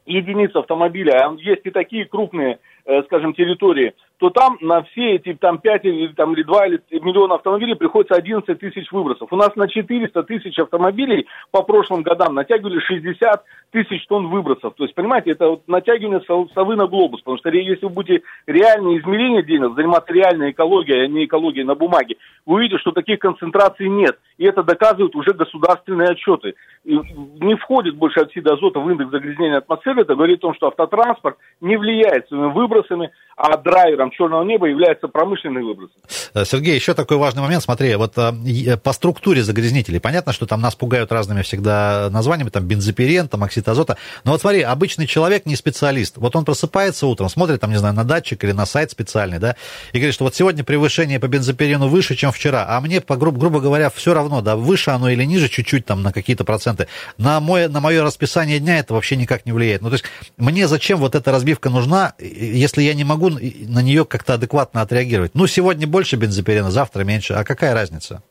единиц 0.05 0.55
автомобиля, 0.57 1.29
а 1.29 1.35
есть 1.39 1.65
и 1.65 1.71
такие 1.71 2.05
крупные, 2.05 2.59
э, 2.87 3.03
скажем, 3.05 3.35
территории, 3.35 3.95
то 4.23 4.31
там 4.31 4.57
на 4.61 4.85
все 4.85 5.17
эти 5.17 5.35
там 5.35 5.59
5 5.59 5.85
или, 5.85 6.13
там, 6.13 6.35
или 6.35 6.45
2 6.45 6.67
или 6.69 6.81
миллиона 6.93 7.35
автомобилей 7.35 7.75
приходится 7.75 8.15
11 8.15 8.57
тысяч 8.57 8.93
выбросов. 8.93 9.33
У 9.33 9.37
нас 9.37 9.51
на 9.57 9.67
400 9.67 10.23
тысяч 10.23 10.57
автомобилей 10.61 11.27
по 11.51 11.65
прошлым 11.65 12.03
годам 12.03 12.37
натягивали 12.37 12.79
60 12.79 13.43
тысяч 13.73 14.07
тонн 14.07 14.29
выбросов. 14.29 14.75
То 14.77 14.85
есть, 14.85 14.95
понимаете, 14.95 15.33
это 15.33 15.49
вот 15.49 15.67
натягивание 15.67 16.21
совы 16.55 16.77
на 16.77 16.87
глобус, 16.87 17.21
потому 17.23 17.39
что 17.39 17.49
если 17.49 17.85
вы 17.87 17.91
будете 17.91 18.23
реальные 18.47 19.01
измерения 19.01 19.43
делать, 19.43 19.75
заниматься 19.75 20.13
реальной 20.13 20.53
экологией, 20.53 21.05
а 21.05 21.09
не 21.09 21.25
экологией 21.25 21.65
на 21.65 21.75
бумаге, 21.75 22.15
вы 22.47 22.57
увидите, 22.57 22.79
что 22.79 22.93
таких 22.93 23.19
концентраций 23.19 23.89
нет. 23.89 24.21
И 24.39 24.45
это 24.45 24.63
доказывают 24.63 25.17
уже 25.17 25.33
государственные 25.33 26.11
отчеты. 26.11 26.55
И 26.85 26.95
не 27.41 27.57
входит 27.57 27.97
больше 27.97 28.21
оксида 28.21 28.55
азота 28.55 28.79
в 28.79 28.89
индекс 28.89 29.11
загрязнения 29.11 29.59
атмосферы. 29.59 30.03
Это 30.03 30.15
говорит 30.15 30.39
о 30.39 30.43
том, 30.43 30.55
что 30.55 30.69
автотранспорт 30.69 31.39
не 31.61 31.77
влияет 31.77 32.29
своими 32.29 32.53
выбросами, 32.53 33.11
а 33.37 33.57
драйвером 33.57 34.12
черного 34.13 34.45
неба 34.45 34.69
является 34.69 35.09
промышленный 35.09 35.63
выброс. 35.63 35.91
Э, 36.35 36.45
Сергей, 36.45 36.75
еще 36.75 36.95
такой 36.95 37.17
важный 37.17 37.43
момент. 37.43 37.63
Смотри, 37.63 37.95
вот 37.97 38.17
э, 38.17 38.33
э, 38.67 38.77
по 38.77 38.93
структуре 38.93 39.43
загрязнителей, 39.43 40.01
понятно, 40.01 40.33
что 40.33 40.47
там 40.47 40.61
нас 40.61 40.75
пугают 40.75 41.13
разными 41.13 41.43
всегда 41.43 42.09
названиями, 42.11 42.51
там 42.51 42.67
бензопирен, 42.67 43.29
там 43.29 43.43
оксид 43.45 43.69
азота. 43.69 43.97
Но 44.25 44.33
вот 44.33 44.41
смотри, 44.41 44.63
обычный 44.63 45.07
человек, 45.07 45.47
не 45.47 45.57
специалист, 45.57 46.17
вот 46.17 46.37
он 46.37 46.45
просыпается 46.45 47.07
утром, 47.07 47.29
смотрит 47.29 47.61
там, 47.61 47.71
не 47.71 47.79
знаю, 47.79 47.95
на 47.95 48.05
датчик 48.05 48.43
или 48.45 48.53
на 48.53 48.67
сайт 48.67 48.91
специальный, 48.91 49.39
да, 49.39 49.57
и 49.93 49.99
говорит, 49.99 50.15
что 50.15 50.25
вот 50.25 50.35
сегодня 50.35 50.65
превышение 50.65 51.19
по 51.21 51.29
бензопирену 51.29 51.89
выше, 51.89 52.15
чем 52.15 52.33
вчера, 52.33 52.67
а 52.69 52.81
мне, 52.81 53.01
по, 53.01 53.17
грубо, 53.17 53.39
грубо 53.39 53.61
говоря, 53.61 53.91
все 53.91 54.15
равно, 54.15 54.41
да, 54.41 54.57
выше 54.57 54.91
оно 54.91 55.09
или 55.09 55.25
ниже 55.25 55.49
чуть-чуть 55.49 55.87
там 55.87 56.03
на 56.03 56.13
какие-то 56.13 56.45
проценты. 56.45 56.89
На, 57.19 57.41
мой, 57.41 57.69
на 57.69 57.81
мое 57.81 58.03
расписание 58.03 58.59
дня 58.59 58.79
это 58.79 58.95
вообще 58.95 59.17
никак 59.17 59.47
не 59.47 59.53
влияет. 59.53 59.83
Ну, 59.83 59.89
то 59.89 59.95
есть 59.95 60.05
мне 60.37 60.69
зачем 60.69 60.99
вот 60.99 61.15
эта 61.15 61.33
разбивка 61.33 61.71
нужна, 61.71 62.15
если 62.19 62.83
я 62.83 62.95
не 62.95 63.05
могу 63.05 63.31
на 63.31 63.83
нее 63.83 64.02
как-то 64.09 64.35
адекватно 64.35 64.81
отреагировать? 64.83 65.33
Ну, 65.35 65.47
сегодня 65.47 65.87
больше 65.87 66.17
бензопирена, 66.17 66.71
завтра 66.71 67.05
меньше. 67.05 67.35
А 67.35 67.45
какая 67.45 67.75
разница? 67.75 68.23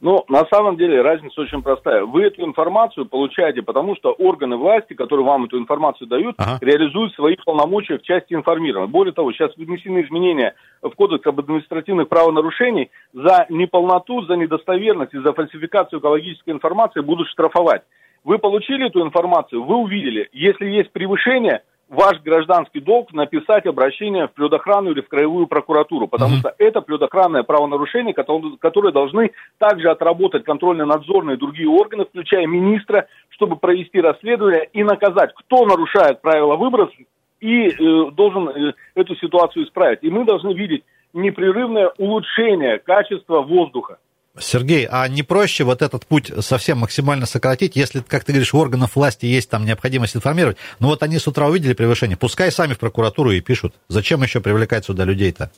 Ну, 0.00 0.24
на 0.28 0.46
самом 0.46 0.76
деле 0.76 1.02
разница 1.02 1.40
очень 1.40 1.62
простая. 1.62 2.04
Вы 2.04 2.24
эту 2.24 2.44
информацию 2.44 3.06
получаете, 3.06 3.62
потому 3.62 3.96
что 3.96 4.12
органы 4.12 4.56
власти, 4.56 4.94
которые 4.94 5.26
вам 5.26 5.46
эту 5.46 5.58
информацию 5.58 6.06
дают, 6.06 6.36
ага. 6.38 6.58
реализуют 6.60 7.14
свои 7.14 7.36
полномочия 7.44 7.98
в 7.98 8.02
части 8.02 8.34
информирования. 8.34 8.88
Более 8.88 9.12
того, 9.12 9.32
сейчас 9.32 9.56
внесены 9.56 10.02
изменения 10.02 10.54
в 10.82 10.90
Кодекс 10.90 11.26
об 11.26 11.40
административных 11.40 12.08
правонарушений 12.08 12.90
за 13.12 13.46
неполноту, 13.48 14.22
за 14.22 14.36
недостоверность 14.36 15.14
и 15.14 15.18
за 15.18 15.32
фальсификацию 15.32 15.98
экологической 15.98 16.50
информации 16.50 17.00
будут 17.00 17.28
штрафовать. 17.28 17.82
Вы 18.24 18.38
получили 18.38 18.86
эту 18.86 19.04
информацию, 19.04 19.64
вы 19.64 19.76
увидели. 19.76 20.28
Если 20.32 20.66
есть 20.66 20.92
превышение, 20.92 21.62
ваш 21.88 22.20
гражданский 22.22 22.80
долг 22.80 23.12
написать 23.12 23.66
обращение 23.66 24.28
в 24.28 24.32
предохрану 24.32 24.90
или 24.90 25.00
в 25.00 25.08
краевую 25.08 25.46
прокуратуру, 25.46 26.06
потому 26.06 26.34
mm-hmm. 26.34 26.40
что 26.40 26.54
это 26.58 26.80
предохранное 26.80 27.42
правонарушение, 27.42 28.14
которое 28.14 28.92
должны 28.92 29.32
также 29.58 29.90
отработать 29.90 30.44
контрольно-надзорные 30.44 31.36
и 31.36 31.40
другие 31.40 31.68
органы, 31.68 32.04
включая 32.04 32.46
министра, 32.46 33.06
чтобы 33.30 33.56
провести 33.56 34.00
расследование 34.00 34.68
и 34.72 34.82
наказать, 34.82 35.32
кто 35.34 35.64
нарушает 35.64 36.20
правила 36.20 36.56
выброса 36.56 36.92
и 37.40 37.68
э, 37.68 38.10
должен 38.12 38.48
э, 38.48 38.72
эту 38.94 39.16
ситуацию 39.16 39.64
исправить. 39.64 40.00
И 40.02 40.10
мы 40.10 40.24
должны 40.24 40.52
видеть 40.52 40.84
непрерывное 41.12 41.90
улучшение 41.96 42.78
качества 42.78 43.40
воздуха. 43.40 43.98
Сергей, 44.40 44.86
а 44.90 45.06
не 45.08 45.22
проще 45.22 45.64
вот 45.64 45.82
этот 45.82 46.06
путь 46.06 46.32
совсем 46.40 46.78
максимально 46.78 47.26
сократить, 47.26 47.76
если, 47.76 48.00
как 48.00 48.24
ты 48.24 48.32
говоришь, 48.32 48.54
у 48.54 48.58
органов 48.58 48.96
власти 48.96 49.26
есть 49.26 49.50
там 49.50 49.64
необходимость 49.64 50.16
информировать, 50.16 50.56
ну 50.78 50.88
вот 50.88 51.02
они 51.02 51.18
с 51.18 51.26
утра 51.26 51.46
увидели 51.46 51.72
превышение, 51.72 52.16
пускай 52.16 52.50
сами 52.50 52.74
в 52.74 52.78
прокуратуру 52.78 53.30
и 53.30 53.40
пишут. 53.40 53.74
Зачем 53.88 54.22
еще 54.22 54.40
привлекать 54.40 54.84
сюда 54.84 55.04
людей-то? 55.04 55.50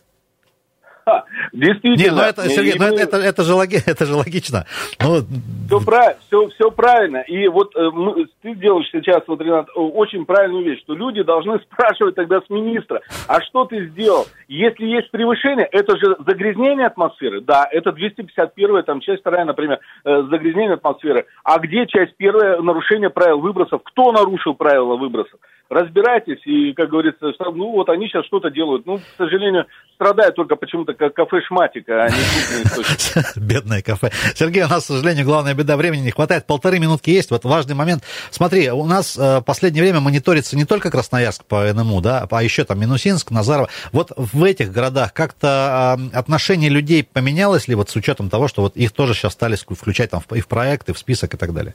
Действительно. 1.52 2.02
Не, 2.02 2.10
ну 2.10 2.22
это, 2.22 2.48
Сергей, 2.48 2.74
ну 2.78 2.84
это, 2.86 3.02
это, 3.02 3.16
это, 3.16 3.42
же, 3.42 3.54
логи, 3.54 3.78
это 3.86 4.06
же 4.06 4.14
логично. 4.14 4.66
Ну... 5.00 5.20
Все, 5.66 5.80
прав, 5.80 6.16
все, 6.26 6.48
все 6.48 6.70
правильно. 6.70 7.18
И 7.18 7.48
вот 7.48 7.74
э, 7.76 7.90
мы, 7.92 8.26
ты 8.42 8.54
делаешь 8.54 8.88
сейчас, 8.92 9.22
вот, 9.26 9.40
Ренат, 9.40 9.68
очень 9.74 10.24
правильную 10.24 10.64
вещь, 10.64 10.80
что 10.82 10.94
люди 10.94 11.22
должны 11.22 11.58
спрашивать 11.72 12.14
тогда 12.14 12.40
с 12.40 12.50
министра, 12.50 13.00
а 13.26 13.40
что 13.40 13.64
ты 13.64 13.86
сделал? 13.88 14.26
Если 14.48 14.86
есть 14.86 15.10
превышение, 15.10 15.66
это 15.70 15.96
же 15.96 16.16
загрязнение 16.26 16.86
атмосферы. 16.86 17.40
Да, 17.40 17.68
это 17.70 17.92
251 17.92 18.84
там 18.84 19.00
часть 19.00 19.20
вторая, 19.20 19.44
например, 19.44 19.80
э, 20.04 20.22
загрязнение 20.30 20.74
атмосферы. 20.74 21.26
А 21.44 21.58
где 21.58 21.86
часть 21.86 22.16
первая 22.16 22.60
нарушение 22.60 23.10
правил 23.10 23.40
выбросов? 23.40 23.82
Кто 23.84 24.12
нарушил 24.12 24.54
правила 24.54 24.96
выбросов? 24.96 25.38
Разбирайтесь, 25.70 26.40
и, 26.44 26.72
как 26.72 26.90
говорится, 26.90 27.32
ну 27.54 27.70
вот 27.70 27.88
они 27.88 28.08
сейчас 28.08 28.26
что-то 28.26 28.50
делают. 28.50 28.86
Ну, 28.86 28.98
к 28.98 29.02
сожалению, 29.16 29.66
страдает 29.94 30.34
только 30.34 30.56
почему-то 30.56 30.94
кафе 30.94 31.40
Шматика, 31.46 32.04
а 32.04 32.08
не 32.08 33.40
Бедное 33.46 33.80
кафе. 33.80 34.10
Сергей, 34.34 34.64
у 34.64 34.68
нас, 34.68 34.84
к 34.84 34.86
сожалению, 34.88 35.24
главная 35.24 35.54
беда, 35.54 35.76
времени 35.76 36.02
не 36.02 36.10
хватает. 36.10 36.46
Полторы 36.46 36.80
минутки 36.80 37.10
есть. 37.10 37.30
Вот 37.30 37.44
важный 37.44 37.76
момент. 37.76 38.02
Смотри, 38.30 38.68
у 38.70 38.84
нас 38.84 39.16
э, 39.16 39.38
в 39.38 39.42
последнее 39.42 39.84
время 39.84 40.00
мониторится 40.00 40.56
не 40.56 40.64
только 40.64 40.90
Красноярск 40.90 41.44
по 41.44 41.72
НМУ, 41.72 42.00
да, 42.00 42.26
а 42.28 42.42
еще 42.42 42.64
там 42.64 42.80
Минусинск, 42.80 43.30
Назарова. 43.30 43.68
Вот 43.92 44.12
в 44.16 44.42
этих 44.42 44.72
городах 44.72 45.12
как-то 45.12 45.96
э, 46.12 46.16
отношение 46.16 46.68
людей 46.68 47.04
поменялось 47.04 47.68
ли 47.68 47.76
вот 47.76 47.90
с 47.90 47.96
учетом 47.96 48.28
того, 48.28 48.48
что 48.48 48.62
вот 48.62 48.76
их 48.76 48.90
тоже 48.90 49.14
сейчас 49.14 49.34
стали 49.34 49.54
включать 49.54 50.10
там 50.10 50.22
и 50.34 50.40
в 50.40 50.48
проекты, 50.48 50.92
в 50.92 50.98
список 50.98 51.34
и 51.34 51.36
так 51.36 51.54
далее? 51.54 51.74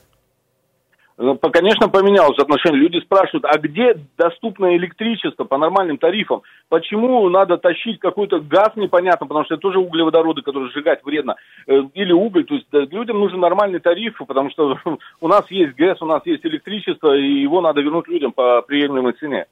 Ну, 1.18 1.38
конечно, 1.38 1.88
поменялось 1.88 2.38
отношение. 2.38 2.82
Люди 2.82 3.00
спрашивают, 3.00 3.46
а 3.46 3.58
где 3.58 3.96
доступное 4.18 4.76
электричество 4.76 5.46
по 5.46 5.58
нормальным 5.58 5.98
тарифам? 5.98 6.42
Почему 6.68 7.30
надо 7.30 7.58
тащить 7.58 8.00
какой-то 8.00 8.42
газ 8.42 8.72
непонятно, 8.76 9.26
потому 9.26 9.46
что 9.46 9.54
это 9.54 9.62
тоже 9.62 9.80
углеводороды, 9.80 10.42
которые 10.42 10.72
сжигать 10.72 11.04
вредно, 11.06 11.36
э, 11.68 11.84
или 11.94 12.12
уголь. 12.12 12.44
То 12.44 12.56
есть 12.56 12.68
людям 12.72 13.20
нужен 13.20 13.40
нормальный 13.40 13.80
тариф, 13.80 14.18
потому 14.28 14.52
что 14.52 14.78
у 15.22 15.28
нас 15.30 15.50
есть 15.50 15.76
газ, 15.76 16.02
у 16.02 16.06
нас 16.06 16.22
есть 16.26 16.46
электричество, 16.46 17.16
и 17.16 17.42
его 17.42 17.62
надо 17.62 17.80
вернуть 17.80 18.10
людям 18.10 18.34
по 18.34 18.62
приемлемой 18.62 19.14
цене. 19.14 19.46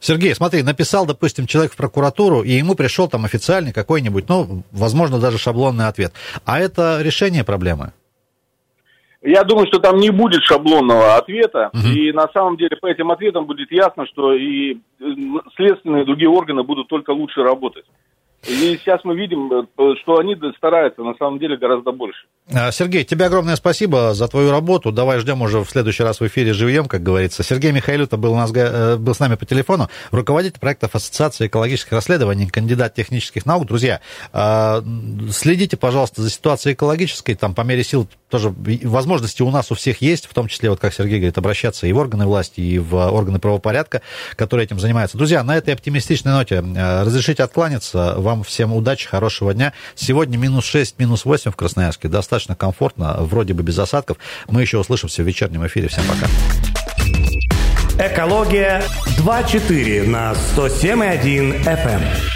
Сергей, 0.00 0.34
смотри, 0.34 0.62
написал, 0.62 1.06
допустим, 1.06 1.46
человек 1.46 1.72
в 1.72 1.76
прокуратуру, 1.76 2.42
и 2.42 2.50
ему 2.50 2.74
пришел 2.74 3.08
там 3.08 3.24
официальный 3.24 3.72
какой-нибудь, 3.72 4.28
ну, 4.28 4.64
возможно, 4.70 5.18
даже 5.18 5.38
шаблонный 5.38 5.86
ответ. 5.86 6.12
А 6.44 6.58
это 6.58 7.00
решение 7.00 7.44
проблемы? 7.44 7.92
Я 9.26 9.42
думаю, 9.42 9.66
что 9.66 9.80
там 9.80 9.96
не 9.96 10.10
будет 10.10 10.44
шаблонного 10.44 11.16
ответа, 11.16 11.70
угу. 11.72 11.88
и 11.88 12.12
на 12.12 12.28
самом 12.28 12.56
деле 12.56 12.76
по 12.76 12.86
этим 12.86 13.10
ответам 13.10 13.46
будет 13.46 13.72
ясно, 13.72 14.06
что 14.06 14.32
и 14.32 14.74
э, 14.74 15.04
следственные 15.56 16.04
и 16.04 16.06
другие 16.06 16.28
органы 16.28 16.62
будут 16.62 16.86
только 16.86 17.10
лучше 17.10 17.42
работать. 17.42 17.84
И 18.46 18.78
сейчас 18.80 19.00
мы 19.02 19.16
видим, 19.16 19.50
э, 19.52 19.94
что 20.02 20.18
они 20.18 20.36
стараются 20.56 21.02
на 21.02 21.14
самом 21.14 21.40
деле 21.40 21.56
гораздо 21.56 21.90
больше. 21.90 22.26
А, 22.54 22.70
Сергей, 22.70 23.02
тебе 23.02 23.26
огромное 23.26 23.56
спасибо 23.56 24.14
за 24.14 24.28
твою 24.28 24.52
работу. 24.52 24.92
Давай 24.92 25.18
ждем 25.18 25.42
уже 25.42 25.58
в 25.64 25.68
следующий 25.68 26.04
раз 26.04 26.20
в 26.20 26.26
эфире 26.28 26.52
живьем, 26.52 26.86
как 26.86 27.02
говорится. 27.02 27.42
Сергей 27.42 27.72
Михайлюта 27.72 28.16
был, 28.16 28.34
у 28.34 28.36
нас, 28.36 28.52
э, 28.54 28.96
был 28.96 29.14
с 29.14 29.18
нами 29.18 29.34
по 29.34 29.44
телефону, 29.46 29.88
руководитель 30.12 30.60
проектов 30.60 30.94
Ассоциации 30.94 31.48
экологических 31.48 31.92
расследований, 31.92 32.46
кандидат 32.48 32.94
технических 32.94 33.46
наук. 33.46 33.66
Друзья, 33.66 34.00
а, 34.32 34.80
следите, 35.32 35.76
пожалуйста, 35.76 36.22
за 36.22 36.30
ситуацией 36.30 36.74
экологической, 36.74 37.34
там 37.34 37.52
по 37.52 37.62
мере 37.62 37.82
сил 37.82 38.06
тоже 38.28 38.54
возможности 38.56 39.42
у 39.42 39.50
нас 39.50 39.70
у 39.70 39.74
всех 39.74 40.02
есть, 40.02 40.26
в 40.26 40.34
том 40.34 40.48
числе, 40.48 40.70
вот 40.70 40.80
как 40.80 40.92
Сергей 40.92 41.18
говорит, 41.18 41.38
обращаться 41.38 41.86
и 41.86 41.92
в 41.92 41.98
органы 41.98 42.26
власти, 42.26 42.60
и 42.60 42.78
в 42.78 42.94
органы 42.94 43.38
правопорядка, 43.38 44.02
которые 44.34 44.66
этим 44.66 44.80
занимаются. 44.80 45.16
Друзья, 45.16 45.42
на 45.42 45.56
этой 45.56 45.74
оптимистичной 45.74 46.32
ноте 46.32 46.56
э, 46.56 47.02
разрешите 47.02 47.42
откланяться. 47.42 48.14
Вам 48.18 48.42
всем 48.42 48.74
удачи, 48.74 49.06
хорошего 49.08 49.54
дня. 49.54 49.72
Сегодня 49.94 50.38
минус 50.38 50.64
6, 50.64 50.98
минус 50.98 51.24
8 51.24 51.52
в 51.52 51.56
Красноярске. 51.56 52.08
Достаточно 52.08 52.56
комфортно, 52.56 53.16
вроде 53.20 53.54
бы 53.54 53.62
без 53.62 53.78
осадков. 53.78 54.18
Мы 54.48 54.62
еще 54.62 54.78
услышимся 54.78 55.22
в 55.22 55.26
вечернем 55.26 55.66
эфире. 55.66 55.88
Всем 55.88 56.04
пока. 56.06 56.26
Экология 57.98 58.82
2.4 59.18 60.06
на 60.08 60.32
107.1 60.32 61.64
FM. 61.64 62.35